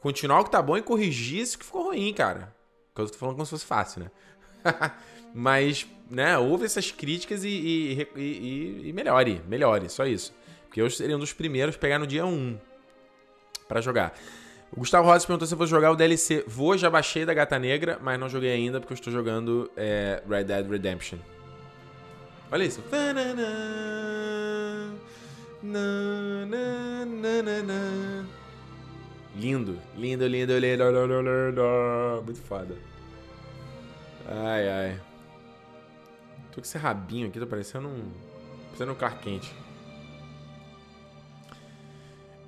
Continuar 0.00 0.40
o 0.40 0.44
que 0.44 0.50
tá 0.50 0.60
bom 0.60 0.76
e 0.76 0.82
corrigir 0.82 1.40
isso 1.40 1.58
que 1.58 1.64
ficou 1.64 1.84
ruim, 1.84 2.12
cara. 2.12 2.54
Eu 2.96 3.08
tô 3.08 3.16
falando 3.16 3.34
como 3.36 3.46
se 3.46 3.50
fosse 3.50 3.64
fácil, 3.64 4.02
né? 4.02 4.10
Mas, 5.34 5.86
né, 6.10 6.36
ouve 6.36 6.66
essas 6.66 6.90
críticas 6.90 7.42
e, 7.44 7.48
e, 7.48 8.08
e, 8.16 8.88
e, 8.88 8.92
melhore, 8.92 9.40
melhore, 9.48 9.88
só 9.88 10.04
isso. 10.04 10.34
Porque 10.66 10.80
eu 10.80 10.90
seria 10.90 11.16
um 11.16 11.20
dos 11.20 11.32
primeiros 11.32 11.74
a 11.74 11.78
pegar 11.78 11.98
no 11.98 12.06
dia 12.06 12.26
1 12.26 12.58
para 13.66 13.80
jogar. 13.80 14.14
O 14.70 14.80
Gustavo 14.80 15.06
Rossi 15.06 15.26
perguntou 15.26 15.46
se 15.46 15.54
eu 15.54 15.58
vou 15.58 15.66
jogar 15.66 15.90
o 15.90 15.96
DLC. 15.96 16.44
Vou, 16.46 16.76
já 16.76 16.88
baixei 16.88 17.24
da 17.24 17.34
Gata 17.34 17.58
Negra, 17.58 17.98
mas 18.02 18.18
não 18.18 18.28
joguei 18.28 18.52
ainda 18.52 18.80
porque 18.80 18.92
eu 18.92 18.96
estou 18.96 19.12
jogando 19.12 19.70
é, 19.76 20.22
Red 20.28 20.44
Dead 20.44 20.68
Redemption. 20.68 21.18
Olha 22.50 22.64
isso. 22.64 22.82
Lindo, 29.36 29.78
lindo, 29.96 30.26
lindo, 30.26 30.58
lindo, 30.58 31.22
lindo. 31.22 32.22
Muito 32.24 32.42
foda. 32.42 32.76
Ai, 34.26 34.68
ai. 34.68 35.00
Tô 36.50 36.56
com 36.56 36.60
esse 36.62 36.76
rabinho 36.76 37.28
aqui, 37.28 37.38
tô 37.38 37.46
parecendo 37.46 37.86
um. 37.88 38.10
Parecendo 38.66 38.92
um 38.92 38.96
carro 38.96 39.18
quente. 39.20 39.54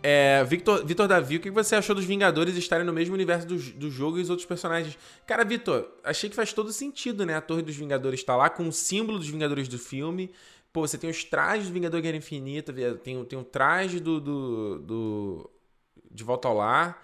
É, 0.02 0.44
Victor, 0.44 0.84
Victor 0.84 1.08
Davi, 1.08 1.36
o 1.36 1.40
que 1.40 1.50
você 1.50 1.76
achou 1.76 1.94
dos 1.96 2.04
Vingadores 2.04 2.54
estarem 2.56 2.84
no 2.84 2.92
mesmo 2.92 3.14
universo 3.14 3.46
do, 3.46 3.56
do 3.56 3.90
jogo 3.90 4.18
e 4.18 4.20
os 4.20 4.28
outros 4.28 4.44
personagens? 4.44 4.98
Cara, 5.26 5.44
Victor, 5.44 5.88
achei 6.04 6.28
que 6.28 6.36
faz 6.36 6.52
todo 6.52 6.70
sentido, 6.72 7.24
né? 7.24 7.36
A 7.36 7.40
Torre 7.40 7.62
dos 7.62 7.74
Vingadores 7.74 8.22
tá 8.22 8.36
lá 8.36 8.50
com 8.50 8.68
o 8.68 8.72
símbolo 8.72 9.18
dos 9.18 9.28
Vingadores 9.28 9.66
do 9.66 9.78
filme. 9.78 10.30
Pô, 10.74 10.84
você 10.84 10.98
tem 10.98 11.08
os 11.08 11.22
trajes 11.22 11.68
do 11.68 11.72
Vingador 11.72 12.02
Guerra 12.02 12.16
Infinita, 12.16 12.72
tem, 12.96 13.24
tem 13.26 13.38
o 13.38 13.44
traje 13.44 14.00
do, 14.00 14.20
do, 14.20 14.78
do, 14.80 15.50
De 16.10 16.24
Volta 16.24 16.48
ao 16.48 16.56
Lar. 16.56 17.00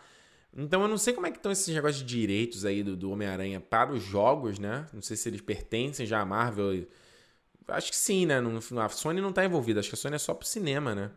Então 0.53 0.83
eu 0.83 0.89
não 0.89 0.99
sei 0.99 1.15
como 1.15 1.29
é 1.29 1.31
que 1.31 1.37
estão 1.37 1.53
esses 1.53 1.73
negócios 1.73 2.05
de 2.05 2.19
direitos 2.19 2.65
aí 2.65 2.83
do, 2.83 2.97
do 2.97 3.13
Homem-Aranha 3.13 3.61
para 3.61 3.93
os 3.93 4.03
jogos, 4.03 4.59
né? 4.59 4.87
Não 4.93 5.01
sei 5.01 5.17
se 5.17 5.29
eles 5.29 5.41
pertencem 5.41 6.05
já 6.05 6.21
à 6.21 6.27
Marvel. 6.27 6.85
Acho 7.69 7.91
que 7.91 7.97
sim, 7.97 8.27
né? 8.27 8.43
a 8.83 8.89
Sony 8.89 9.21
não 9.21 9.33
tá 9.33 9.45
envolvida, 9.45 9.79
acho 9.79 9.89
que 9.89 9.95
a 9.95 9.99
Sony 9.99 10.17
é 10.17 10.19
só 10.19 10.35
pro 10.35 10.49
cinema, 10.49 10.93
né? 10.93 11.13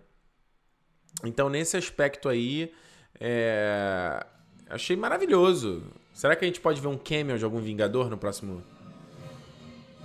Então, 1.23 1.49
nesse 1.49 1.75
aspecto 1.75 2.29
aí, 2.29 2.71
é... 3.19 4.23
achei 4.69 4.95
maravilhoso. 4.95 5.81
Será 6.13 6.35
que 6.35 6.45
a 6.45 6.47
gente 6.47 6.61
pode 6.61 6.79
ver 6.79 6.87
um 6.87 6.99
cameo 6.99 7.35
de 7.35 7.43
algum 7.43 7.59
Vingador 7.59 8.11
no 8.11 8.17
próximo. 8.19 8.63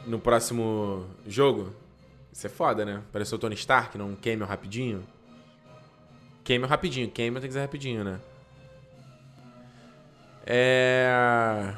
No 0.06 0.18
próximo 0.18 1.06
jogo? 1.26 1.76
Isso 2.38 2.46
é 2.46 2.50
foda, 2.50 2.84
né? 2.84 3.02
Pareceu 3.10 3.34
o 3.34 3.38
Tony 3.40 3.56
Stark, 3.56 3.98
não 3.98 4.14
cameo 4.14 4.46
rapidinho. 4.46 5.04
Cameo 6.44 6.68
rapidinho, 6.68 7.10
cameo 7.10 7.40
tem 7.40 7.48
que 7.48 7.52
ser 7.52 7.62
rapidinho, 7.62 8.04
né? 8.04 8.20
É. 10.46 11.74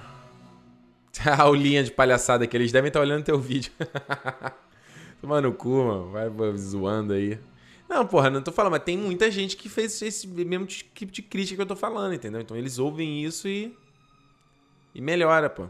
A 1.25 1.42
aulinha 1.44 1.83
de 1.83 1.90
palhaçada 1.90 2.46
que 2.46 2.55
eles 2.55 2.70
devem 2.70 2.88
estar 2.88 3.01
olhando 3.01 3.25
teu 3.25 3.38
vídeo. 3.38 3.73
Tomando 5.23 5.51
cu, 5.55 5.83
mano. 5.83 6.11
Vai 6.11 6.29
zoando 6.59 7.14
aí. 7.14 7.38
Não, 7.88 8.07
porra, 8.07 8.29
não 8.29 8.42
tô 8.42 8.53
falando, 8.53 8.73
mas 8.73 8.83
tem 8.83 8.99
muita 8.99 9.31
gente 9.31 9.57
que 9.57 9.66
fez 9.66 10.03
esse 10.03 10.29
mesmo 10.29 10.66
tipo 10.66 11.11
de 11.11 11.23
crítica 11.23 11.57
que 11.57 11.62
eu 11.62 11.75
tô 11.75 11.75
falando, 11.75 12.12
entendeu? 12.12 12.38
Então 12.38 12.55
eles 12.55 12.79
ouvem 12.79 13.25
isso 13.25 13.49
e. 13.49 13.75
E 14.94 15.01
melhora, 15.01 15.49
pô. 15.49 15.68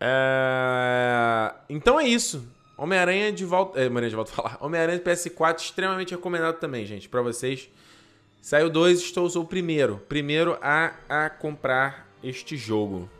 É... 0.00 1.54
Então 1.70 2.00
é 2.00 2.08
isso. 2.08 2.55
Homem-Aranha 2.76 3.32
de 3.32 3.44
volta. 3.44 3.80
É, 3.80 3.86
Homem-Aranha 3.86 4.10
de 4.10 4.16
volta 4.16 4.32
a 4.32 4.34
falar. 4.34 4.58
Homem-Aranha 4.64 5.00
PS4 5.00 5.60
extremamente 5.60 6.10
recomendado 6.10 6.58
também, 6.58 6.84
gente, 6.84 7.08
para 7.08 7.22
vocês. 7.22 7.68
Saiu 8.40 8.70
dois, 8.70 9.00
estou 9.00 9.28
sou 9.28 9.42
o 9.42 9.46
primeiro. 9.46 10.00
Primeiro 10.08 10.56
a, 10.60 10.94
a 11.08 11.30
comprar 11.30 12.08
este 12.22 12.56
jogo. 12.56 13.10